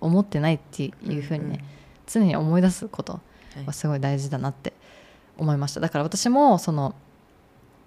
[0.00, 1.64] を持ってないっていうふうにね、
[2.06, 3.14] 常に思い出すこと。
[3.14, 3.20] うん
[3.66, 4.72] はすごい大事だなって
[5.38, 5.80] 思いました。
[5.80, 6.94] だから私もその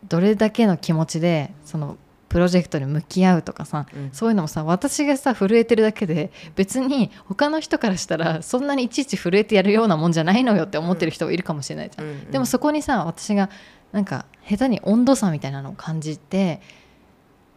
[0.07, 1.97] どれだけの気持ちでその
[2.29, 4.09] プロジェクトに向き合うとかさうん。
[4.11, 13.49] そういうのもさ私がさ震えてるだけで別に他の人からしたらそんなにいちいち震えてやるようなもんじゃないのよって思ってる人もいるかもしれないじゃん、うんでもそこにさ私が
[13.91, 16.61] なんか下手に温度差みたいなのを感じて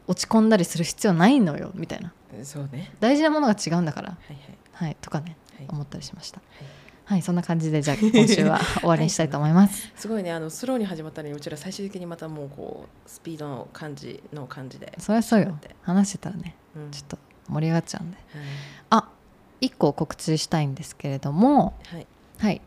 [0.06, 2.12] 落ち込んだりする必要ないのよみたいな。
[2.36, 2.92] うんそうね。
[3.00, 4.10] 大事なものが違うんだから。
[4.10, 4.86] はいはい。
[4.86, 5.66] はいとかねはい。
[5.68, 6.38] 思ったりしました。
[6.38, 6.77] はい
[7.08, 9.90] はいそんな感じでじゃあ 今週は終わりにしたいと思います。
[9.96, 14.92] すごいねあのスローに始まったのにうちら最終的にまたもうこうスピードの感じの感じで。
[14.98, 15.46] そりゃそうよ。
[15.46, 15.74] だって。
[15.80, 16.90] 話してたらねうん。
[16.90, 18.16] ちょっと盛り上がっちゃうんで。
[18.16, 18.24] はい
[18.90, 19.08] あ
[19.62, 22.06] 一個告知したいんですけれどもはい。
[22.36, 22.60] はい。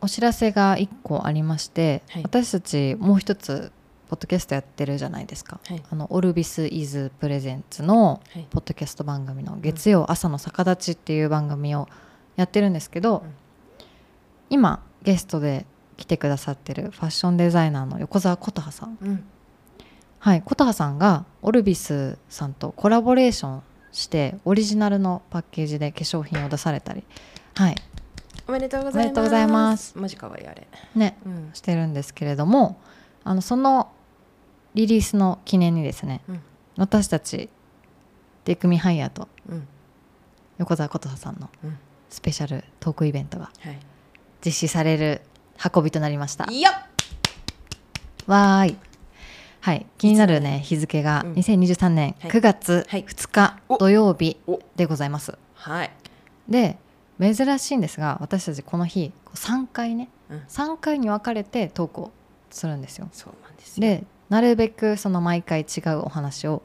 [0.00, 2.22] お知らせが一個ありまして、はい。
[2.22, 3.72] 私たちもう一つ
[4.08, 5.82] ポッドキャストやってるじゃないですか、はい。
[5.90, 8.46] あのオルビス・イズ・プレゼンツのはい。
[8.48, 11.90] ポッドキャスト番組の月曜朝の逆立ちっていう番組を
[12.36, 13.41] やってるんですけど、うん
[14.52, 15.64] 今ゲストで
[15.96, 18.98] 来てくださってるファッションデザイナーの横澤琴葉さん。
[19.00, 19.24] うん。
[20.18, 27.02] はい琴葉さんがオルビスさんとコラボレーションしてオリジナルのパッケージで化粧品を出されたり。
[27.54, 27.76] はい。
[28.46, 29.02] おめでとうござ
[29.40, 29.98] います。
[29.98, 30.68] マジ可愛いあれ。
[30.94, 31.16] ね。
[31.24, 31.50] うん。
[31.54, 32.78] してるんですけれども
[33.24, 33.90] あのその
[34.74, 36.40] リリースの記念にですねうん。
[36.76, 37.48] 私たち
[38.44, 39.66] テイクミハイヤーとうん。
[40.58, 41.78] 横澤琴葉さんのうん。
[42.10, 43.78] スペシャルトークイベントがはい
[44.44, 45.22] 実施される
[45.74, 46.46] 運びとなりました。
[46.50, 46.86] いや
[48.26, 48.76] わーい。
[49.60, 49.86] はい。
[49.98, 51.22] 気になるね日付が。
[51.24, 51.32] うん。
[51.34, 52.30] 2023年はい。
[52.30, 53.04] 9月はい。
[53.04, 53.78] 2日お。
[53.78, 54.60] 土曜日お。
[54.76, 55.36] でございます。
[55.54, 55.90] はい。
[56.48, 56.78] で
[57.20, 60.38] 珍しいんですが私たちこの日こう3回ねうん。
[60.48, 62.10] 3回に分かれてトークを
[62.50, 63.08] するんですよ。
[63.12, 63.82] そうなんですよ。
[63.82, 66.62] でなるべくその毎回違うお話を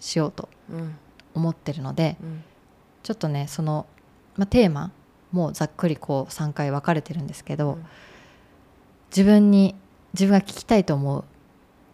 [0.00, 0.96] しようとうん。
[1.34, 2.42] 思ってるのでうん。
[3.02, 3.86] ちょっとねその、
[4.36, 4.90] まあ、テーマ
[5.32, 7.86] もざっくりこう3回分かれてるんですけど、うん。
[9.10, 9.74] 自分に
[10.14, 11.24] 自分が聞きたいと思う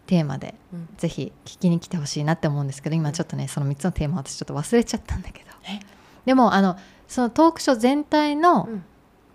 [0.05, 0.89] テーマでうん。
[0.97, 5.49] ぜひ聞きに来てほしいなって思うんですけど今ちょっとねその3つのテーマ私ちょっと忘れちゃったんだけど。
[5.69, 5.79] え？
[6.25, 6.77] でもあの
[7.07, 8.83] そのトークショー全体のうん。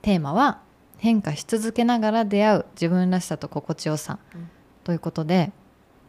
[0.03, 0.61] テーマは
[0.97, 4.49] 変化し続けながら出会う自分らしさと心地よさうん。
[4.85, 5.53] ということで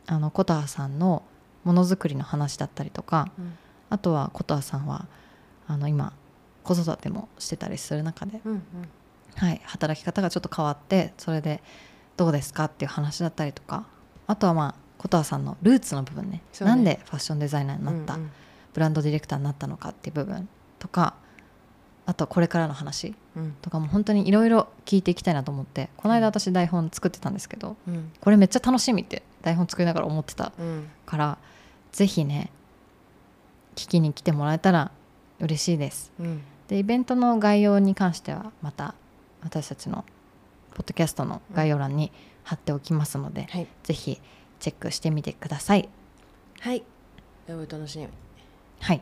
[0.08, 1.24] あの琴葉さんの
[1.64, 3.58] ものづくりの話だったりとかうん。
[3.90, 5.08] あとは琴葉さんは
[5.68, 6.14] あの今
[6.64, 8.64] 子育てもしてたりする中で、うん
[9.36, 11.62] はい、働き方がちょっと変わってそれで
[12.18, 13.86] どうですかっていう話だったりとか
[14.28, 16.44] あとはまあ琴葉さんのルーツの部分ね。
[16.60, 16.66] ね。
[16.68, 18.32] なんでファッションデザイナーになった、うん
[18.74, 20.48] ブランドディレクターになったのかっていう部分
[20.80, 21.16] とか
[22.06, 23.56] あとこれからの話うん。
[23.62, 28.14] とかも本当にいろいろ聞いていきたいなと思ってこの間私台本作ってたんですけどうん。
[28.22, 30.88] これめっちゃ楽しみって台本作りながら思ってたうん。
[31.06, 31.38] から
[31.92, 32.50] ぜひね
[33.76, 34.92] 聞きに来てもらえたら
[35.42, 36.14] 嬉しいです。
[36.18, 38.96] うんでイベントの概要に関してはまた
[39.44, 40.06] 私たちの
[40.74, 42.14] ポッドキャストの概要欄に
[42.46, 43.68] 貼っておきますので、はい。
[43.84, 44.22] ぜひ
[44.62, 45.90] チェックしてみてください。
[46.62, 46.84] はい。
[47.50, 48.08] お楽しみ。
[48.80, 49.02] はい。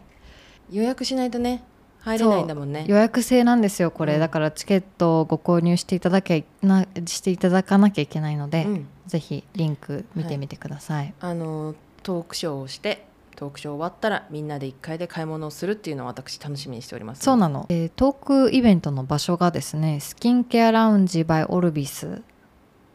[0.71, 1.63] 予約しないとね
[1.99, 2.85] 入れないんだもんね。
[2.87, 4.19] 予約制なんですよこれ、うん。
[4.19, 8.87] だからチケットをご購入していただけなしていただかなきゃいけないので、うん。
[9.05, 13.05] ぜひリンク見てみてください、あのトークショーをして
[13.39, 17.23] トークショー終わったらみんなで1階で買い物をするっていうのを私楽しみにしております。
[17.23, 18.15] そうなの、えートー
[18.49, 22.21] クイベントの場所がですねスキンケアラウンジ by オルビス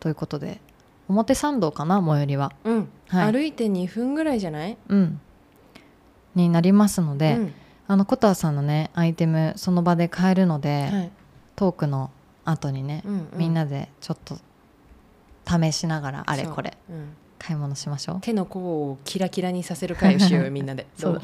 [0.01, 0.61] ということで
[1.09, 2.53] 表参道かな最寄りは。
[2.65, 3.33] うん、はい。
[3.33, 4.77] 歩いて2分ぐらいじゃない？
[4.89, 5.19] うん。
[6.35, 7.55] になりますので、うん。
[7.87, 11.11] あのコターさんのねアイテムその場で買えるので、はい。
[11.57, 12.11] トークの
[12.45, 13.39] 後にね、うんうん。
[13.39, 14.37] みんなでちょっと
[15.49, 16.77] 試しながらあれこれ。
[16.91, 17.17] うん
[17.47, 18.19] 買い物しましょう。
[18.23, 20.87] 手の甲をキラキラにさせる会をしようよ みんなで。
[20.97, 21.21] そう。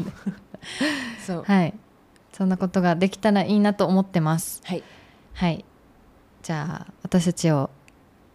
[1.26, 1.44] そう。
[1.44, 1.74] はい。
[2.34, 4.60] そんなことができたらいいなと思ってます。
[4.64, 4.82] はい。
[5.32, 5.64] はい。
[6.42, 7.70] じゃあ私たちを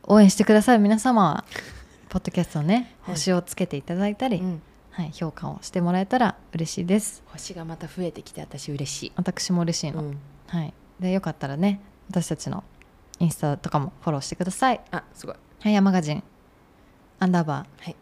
[0.03, 1.45] 応援してくださる皆様は
[2.09, 3.15] ポッドキャストをねはい。
[3.15, 4.61] 星をつけていただいたり、うん。
[4.89, 7.21] はい、評価をしてもらえたら嬉しいです。
[7.27, 10.17] 星がまた増えてきて私嬉しい、私も嬉しいの、うん、
[10.47, 10.73] はい。
[10.99, 12.63] でよかったらね私たちの
[13.19, 14.81] インスタとかもフォローしてください。
[14.91, 15.35] あすごい。
[15.59, 16.23] ハイヤーマガジン
[17.19, 17.95] アンダーバーはい。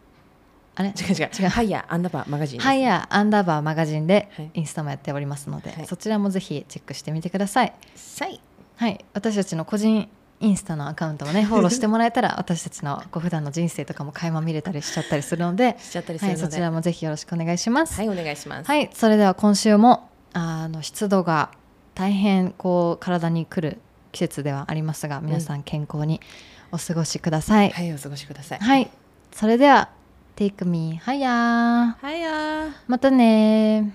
[0.76, 0.88] あれ？
[0.88, 1.30] 違う違う。
[1.40, 1.48] 違う。
[1.48, 4.50] ハイヤーアンダーバーマガジンですハイヤーアンダーバーマガジンではい。
[4.54, 5.86] インスタもやっておりますので、はい。
[5.86, 7.72] そちらもぜひチェックしてみてください。
[7.94, 8.40] さい。
[8.76, 9.04] はい。
[9.12, 10.08] 私たちの個人
[10.40, 17.94] インスタのアカウントもね フォローしてもらえたら私たちのこう普段の人生とかも垣間見れたりしちゃったりするので、しちゃったりすはい、るので、そちらもぜひよろしくお願いします。
[17.96, 18.66] はいお願いします。
[18.66, 21.50] はい、それでは今週もあの湿度が
[21.94, 26.20] 大変こう体にくる季節ではありますが皆さん健康に
[26.72, 28.58] お過ごしください、はいお過ごしください。
[28.58, 28.90] はい、
[29.34, 29.88] それでは、
[30.36, 32.06] テイクミー、はやー。
[32.06, 32.72] はやー。
[32.86, 33.92] またね。